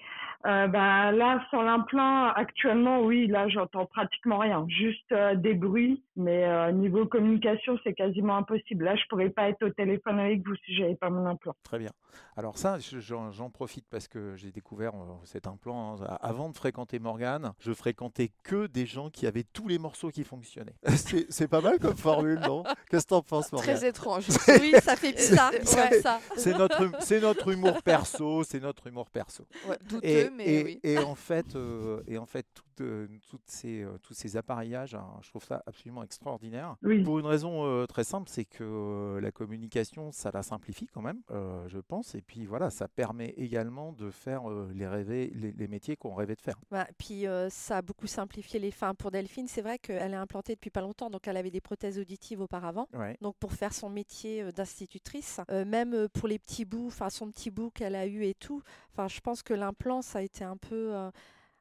[0.46, 4.66] Euh, bah, là, sur l'implant, actuellement, oui, là, j'entends pratiquement rien.
[4.70, 8.86] Juste euh, des bruits, mais euh, niveau communication, c'est quasiment impossible.
[8.86, 11.56] Là, je pourrais pas être au téléphone avec vous si j'avais pas mon implant.
[11.64, 11.92] Très bien.
[12.36, 14.94] Alors ça, je- j'en j'en profite parce que j'ai découvert
[15.28, 15.98] euh, cet implant.
[16.02, 16.18] hein.
[16.22, 20.24] Avant de fréquenter Morgane, je fréquentais que des gens qui avaient tous les morceaux qui
[20.24, 20.76] fonctionnaient.
[20.96, 22.64] C'est c'est pas mal comme formule, non?
[22.90, 23.76] Qu'est-ce que t'en penses, Morgane?
[23.78, 24.26] Très étrange.
[24.60, 26.20] Oui, ça fait bizarre, c'est- ouais, ça.
[26.36, 29.46] C'est notre, hum- c'est notre humour perso, c'est notre humour perso.
[29.68, 30.80] Ouais, douteux, Et, mais et- oui.
[30.84, 32.46] et en fait, euh, et en fait
[32.78, 36.76] toutes, euh, toutes ces, euh, tous ces appareillages, hein, je trouve ça absolument extraordinaire.
[36.84, 37.04] Oui.
[37.04, 41.22] Pour une raison euh, très simple, c'est que la communication, ça la simplifie quand même,
[41.68, 42.16] je pense.
[42.16, 46.36] Et puis voilà, ça permet également de faire les, rêver, les, les métiers qu'on rêvait
[46.36, 46.60] de faire.
[46.72, 49.48] Ouais, puis ça a beaucoup simplifié les fins pour Delphine.
[49.48, 52.88] C'est vrai qu'elle est implantée depuis pas longtemps, donc elle avait des prothèses auditives auparavant.
[52.94, 53.18] Ouais.
[53.22, 57.52] Donc pour faire son métier d'institutrice, euh, même pour les petits bouts, enfin son petit
[57.52, 58.62] bout qu'elle a eu et tout,
[58.94, 61.12] enfin je pense que l'implant ça a été un peu, euh,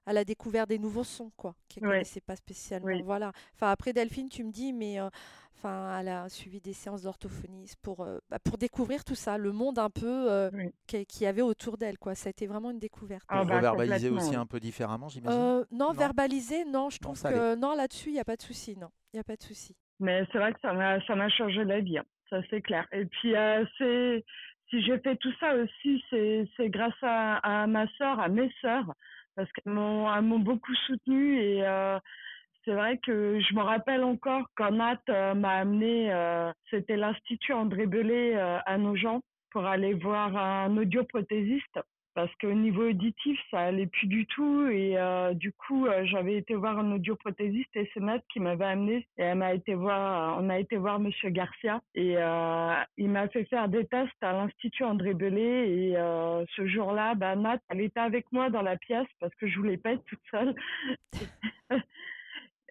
[0.07, 1.95] elle a découvert des nouveaux sons quoi, qu'elle Ouais.
[1.97, 2.87] connaissait pas spécialement.
[2.89, 3.03] Oui.
[3.03, 3.33] Voilà.
[3.55, 5.09] Enfin après Delphine, tu me dis, mais euh,
[5.57, 9.53] enfin elle a suivi des séances d'orthophonisme pour euh, bah, pour découvrir tout ça, le
[9.53, 10.71] monde un peu euh, Oui.
[10.87, 12.15] qu'il y avait autour d'elle quoi.
[12.15, 13.25] Ça a été vraiment une découverte.
[13.29, 15.41] Ah Pour bah, complètement, aussi un peu différemment, j'imagine?
[15.41, 15.93] Euh, non, Non.
[15.93, 18.89] verbaliser, non, je Non, trouve que non là-dessus il n'y a pas de souci, non,
[19.13, 19.75] il y a pas de souci.
[19.99, 22.05] Mais c'est vrai que ça m'a ça m'a changé la vie, hein.
[22.31, 22.87] ça c'est clair.
[22.93, 24.25] Et puis euh, c'est
[24.69, 28.51] si j'ai fait tout ça aussi, c'est c'est grâce à, à ma sœur, à mes
[28.61, 28.93] sœurs,
[29.37, 31.99] parce qu'elles m'ont beaucoup soutenue et euh,
[32.65, 37.53] c'est vrai que je me rappelle encore quand Nat euh, m'a amené, euh, c'était l'institut
[37.53, 39.21] André Belay à Nogent
[39.51, 41.79] pour aller voir un audioprothésiste
[42.17, 46.37] parce qu'au niveau auditif ça allait plus du tout et euh, du coup euh, j'avais
[46.39, 50.79] été voir un audioprothésiste et c'est Nat qui m'avait amené et voir on a été
[50.79, 55.69] voir monsieur Garcia et euh, il m'a fait faire des tests à l'institut André Belay
[55.69, 59.47] et euh, ce jour-là bah Nat elle était avec moi dans la pièce parce que
[59.47, 60.55] je voulais pas être toute seule.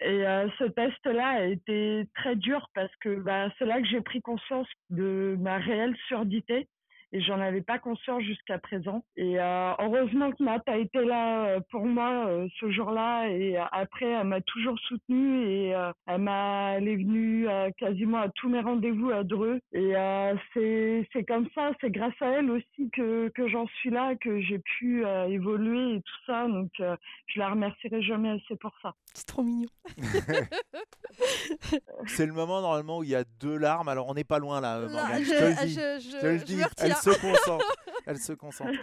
[0.02, 4.02] Et euh, ce test-là a été très dur parce que bah, c'est là que j'ai
[4.02, 6.68] pris conscience de ma réelle surdité
[7.16, 9.04] et j'en avais pas conscience jusqu'à présent.
[9.16, 13.56] Et euh, heureusement que Nat a été là euh, pour moi euh, ce jour-là et
[13.72, 18.30] après elle m'a toujours soutenue et euh, elle m'a elle est venue euh, quasiment à
[18.30, 22.52] tous mes rendez-vous à Dreux et euh, c'est c'est comme ça, c'est grâce à elle
[22.52, 26.48] aussi que que j'en suis là, que j'ai pu euh, évoluer et tout ça.
[26.48, 26.96] Donc euh,
[27.28, 28.94] je la remercierai jamais assez pour ça.
[29.14, 29.70] C'est trop mignon.
[32.08, 33.88] C'est le moment normalement où il y a deux larmes.
[33.88, 35.24] Alors on n'est pas loin là, Morgane.
[35.24, 36.54] je, Je te le je- dis.
[36.54, 36.92] je- le me Elle.
[37.14, 37.76] Se concentre.
[38.06, 38.80] Elle se concentre.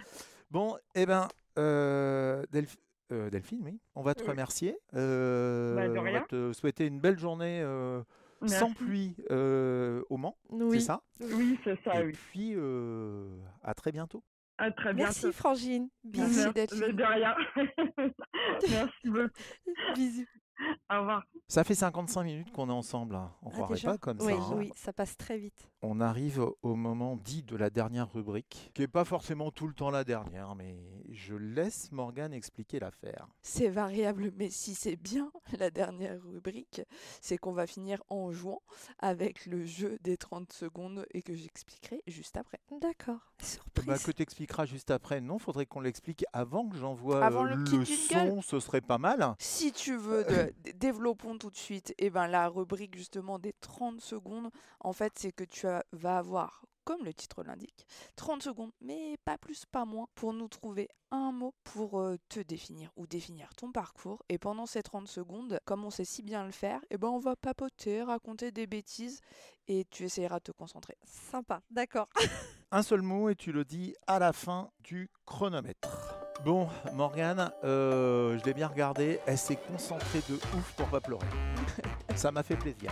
[0.51, 2.77] Bon, eh ben, euh, Delph-
[3.11, 4.29] euh, Delphine, oui, on va te Oui.
[4.29, 4.77] remercier.
[4.95, 8.01] Euh, Bah, de on va te souhaiter une belle journée euh,
[8.45, 8.73] sans Merci.
[8.75, 10.79] pluie euh, au Mans, Oui.
[10.79, 11.01] c'est ça?
[11.21, 12.11] Oui, c'est ça, Et oui.
[12.31, 14.23] puis, euh, à très bientôt.
[14.57, 15.11] À très bientôt.
[15.13, 15.89] Merci Frangine.
[16.03, 16.53] Merci Bisous.
[16.53, 17.35] d'être Mais de rien.
[18.69, 19.29] Merci beaucoup.
[19.95, 20.25] Bisous.
[20.91, 21.23] Au revoir.
[21.47, 23.15] Ça fait 55 minutes qu'on est ensemble.
[23.15, 23.31] hein.
[23.41, 24.39] On Ah, croirait déjà pas comme oui, ça.
[24.39, 24.53] hein.
[24.55, 25.69] oui, ça passe très vite.
[25.81, 29.73] On arrive au moment dit de la dernière rubrique, qui n'est pas forcément tout le
[29.73, 30.77] temps la dernière, mais
[31.09, 33.27] je laisse Morgane expliquer l'affaire.
[33.41, 36.81] C'est variable, mais si c'est bien la dernière rubrique,
[37.21, 38.61] c'est qu'on va finir en jouant
[38.99, 42.59] avec le jeu des 30 secondes et que j'expliquerai juste après.
[42.81, 43.19] D'accord.
[43.41, 43.85] Surprise.
[43.85, 45.19] Bah, que t'expliqueras juste après.
[45.21, 47.85] Non, faudrait qu'on l'explique avant que j'envoie Avant euh, le jingle.
[47.85, 49.35] son, ce serait pas mal.
[49.39, 51.93] Si tu veux, de, d- développons tout de suite.
[51.97, 56.17] Et ben la rubrique justement des 30 secondes, en fait, c'est que tu as- vas
[56.17, 57.85] avoir, comme le titre l'indique,
[58.15, 62.39] 30 secondes, mais pas plus, pas moins, pour nous trouver un mot pour euh, te
[62.39, 64.23] définir ou définir ton parcours.
[64.29, 67.19] Et pendant ces 30 secondes, comme on sait si bien le faire, et ben on
[67.19, 69.21] va papoter, raconter des bêtises
[69.67, 70.97] et tu essaieras de te concentrer.
[71.05, 71.61] Sympa.
[71.69, 72.09] D'accord.
[72.71, 76.22] Un seul mot et tu le dis à la fin du chronomètre.
[76.43, 79.19] Bon, Morgane, euh, je l'ai bien regardé.
[79.25, 81.25] Elle s'est concentrée de ouf pour pas pleurer.
[82.15, 82.91] Ça m'a fait plaisir.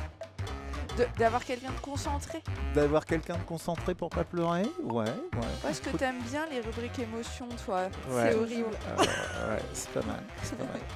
[1.18, 2.42] D'avoir quelqu'un de concentré.
[2.76, 4.64] D'avoir quelqu'un de concentré pour pas pleurer?
[4.84, 5.48] Ouais, ouais.
[5.62, 7.84] Parce que t'aimes bien les rubriques émotions, toi.
[8.10, 8.32] Ouais.
[8.32, 8.78] C'est horrible.
[9.00, 10.24] euh, ouais, c'est pas mal.
[10.44, 10.80] c'est pas mal.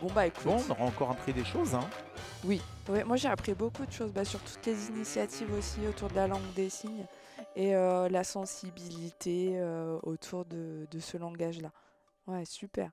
[0.00, 0.42] Bon bah écoute.
[0.44, 1.76] Bon, on aura encore appris des choses.
[1.76, 1.84] Hein.
[2.44, 6.16] Ouais, moi j'ai appris beaucoup de choses bah, sur toutes les initiatives aussi autour de
[6.16, 7.04] la langue des signes
[7.56, 11.72] et euh, la sensibilité euh, autour de, de ce langage-là.
[12.26, 12.90] Ouais, super.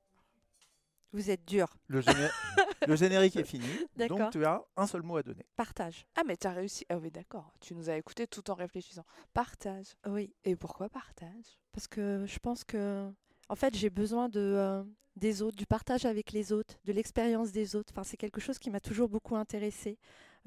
[1.11, 1.67] Vous êtes dur.
[1.87, 2.29] Le, géné-
[2.87, 3.67] le générique est fini.
[4.07, 5.45] Donc tu as un seul mot à donner.
[5.55, 6.05] Partage.
[6.15, 6.85] Ah mais t'as réussi.
[6.89, 9.05] Ah oui d'accord, tu nous as écouté tout en réfléchissant.
[9.33, 9.95] Partage.
[10.07, 10.33] Oui.
[10.43, 11.59] Et pourquoi partage?
[11.71, 13.09] Parce que je pense que,
[13.47, 14.83] en fait, j'ai besoin de, euh,
[15.15, 17.91] des autres, du partage avec les autres, de l'expérience des autres.
[17.91, 19.97] Enfin, c'est quelque chose qui m'a toujours beaucoup intéressé.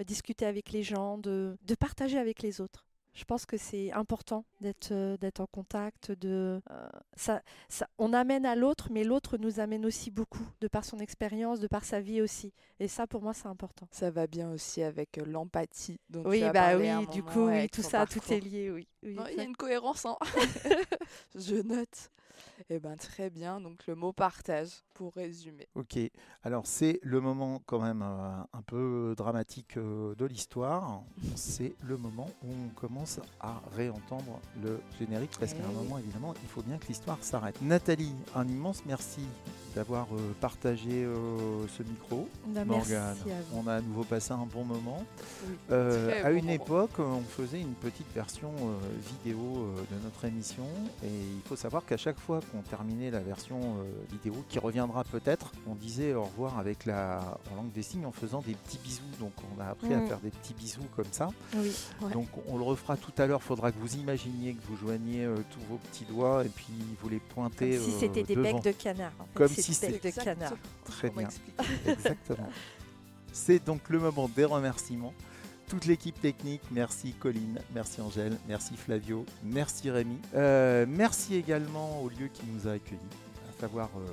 [0.06, 2.86] discuter avec les gens, de, de partager avec les autres.
[3.14, 6.12] Je pense que c'est important d'être euh, d'être en contact.
[6.12, 10.68] De, euh, ça, ça, on amène à l'autre, mais l'autre nous amène aussi beaucoup, de
[10.68, 12.52] par son expérience, de par sa vie aussi.
[12.80, 13.86] Et ça, pour moi, c'est important.
[13.90, 16.00] Ça va bien aussi avec euh, l'empathie.
[16.14, 18.88] Oui, bah oui, du moment coup, oui, tout ça, tout est lié, oui.
[19.02, 20.16] oui, Non, Il y a une cohérence, hein
[21.34, 22.10] Je note.
[22.70, 25.66] Eh ben très bien, donc le mot partage, pour résumer.
[25.74, 25.98] Ok,
[26.44, 31.02] alors c'est le moment quand même euh, un peu dramatique euh, de l'histoire.
[31.34, 35.98] C'est le moment où on commence à réentendre le générique parce qu'à un Eh moment
[35.98, 37.60] évidemment il faut bien que l'histoire s'arrête.
[37.62, 39.22] Nathalie, un immense merci
[39.74, 41.06] d'avoir euh, partagé
[41.68, 42.28] ce micro.
[42.48, 43.14] Bah, merci Morgane, à
[43.50, 43.56] vous.
[43.58, 45.02] on a à nouveau passé un bon moment.
[45.46, 46.50] Oui, à bon une moment.
[46.52, 48.52] époque, on faisait une petite version
[49.24, 50.66] vidéo de notre émission
[51.02, 55.04] et il faut savoir qu'à chaque fois qu'on terminait la version euh, vidéo, qui reviendra
[55.04, 57.20] peut-être, on disait au revoir avec la
[57.52, 59.02] en langue des signes en faisant des petits bisous.
[59.20, 60.06] Donc on a appris à Mm.
[60.08, 61.28] faire des petits bisous comme ça.
[61.56, 61.72] Oui.
[62.00, 62.12] Ouais.
[62.12, 63.42] Donc on le refera tout à l'heure.
[63.42, 67.08] Faudra que vous imaginiez que vous joigniez euh, tous vos petits doigts et puis vous
[67.08, 67.76] les pointez.
[67.76, 68.52] Comme si euh, c'était des devant.
[68.60, 69.12] becs de canard.
[69.18, 70.52] en fait, Comme si des c'était- becs de canard.
[70.84, 71.28] Très bien.
[71.86, 72.48] Exactement.
[73.34, 75.14] C'est donc le moment des remerciements.
[75.72, 80.18] Toute l'équipe technique, merci Colline, merci Angèle, merci Flavio, merci Rémi.
[80.34, 83.00] Euh, merci également au lieu qui nous a accueillis,
[83.48, 84.06] à savoir euh,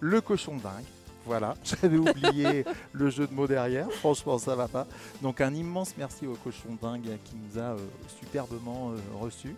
[0.00, 0.86] le cochon dingue.
[1.26, 4.86] Voilà, j'avais oublié le jeu de mots derrière, franchement ça va pas.
[5.20, 7.78] Donc un immense merci au cochon dingue qui nous a euh,
[8.18, 9.56] superbement reçus.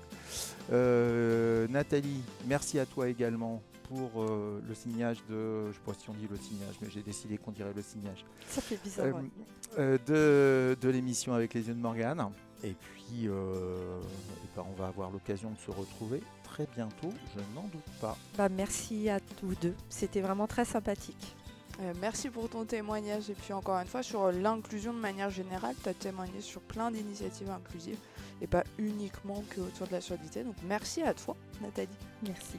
[1.70, 3.62] Nathalie, merci à toi également
[3.94, 7.02] pour euh, le signage de, je sais pas si on dit le signage, mais j'ai
[7.02, 9.06] décidé qu'on dirait le signage Ça fait bizarre.
[9.06, 9.30] euh, ouais.
[9.78, 12.30] euh, de, de l'émission avec les yeux de Morgane.
[12.64, 13.98] Et puis, euh,
[14.44, 18.16] eh ben, on va avoir l'occasion de se retrouver très bientôt, je n'en doute pas.
[18.36, 19.74] Bah, merci à vous deux.
[19.88, 21.34] C'était vraiment très sympathique.
[21.80, 25.74] Euh, merci pour ton témoignage et puis encore une fois sur l'inclusion de manière générale,
[25.82, 27.96] tu as témoigné sur plein d'initiatives inclusives
[28.42, 30.44] et pas uniquement que autour de la surdité.
[30.44, 31.88] Donc merci à toi Nathalie.
[32.24, 32.58] Merci.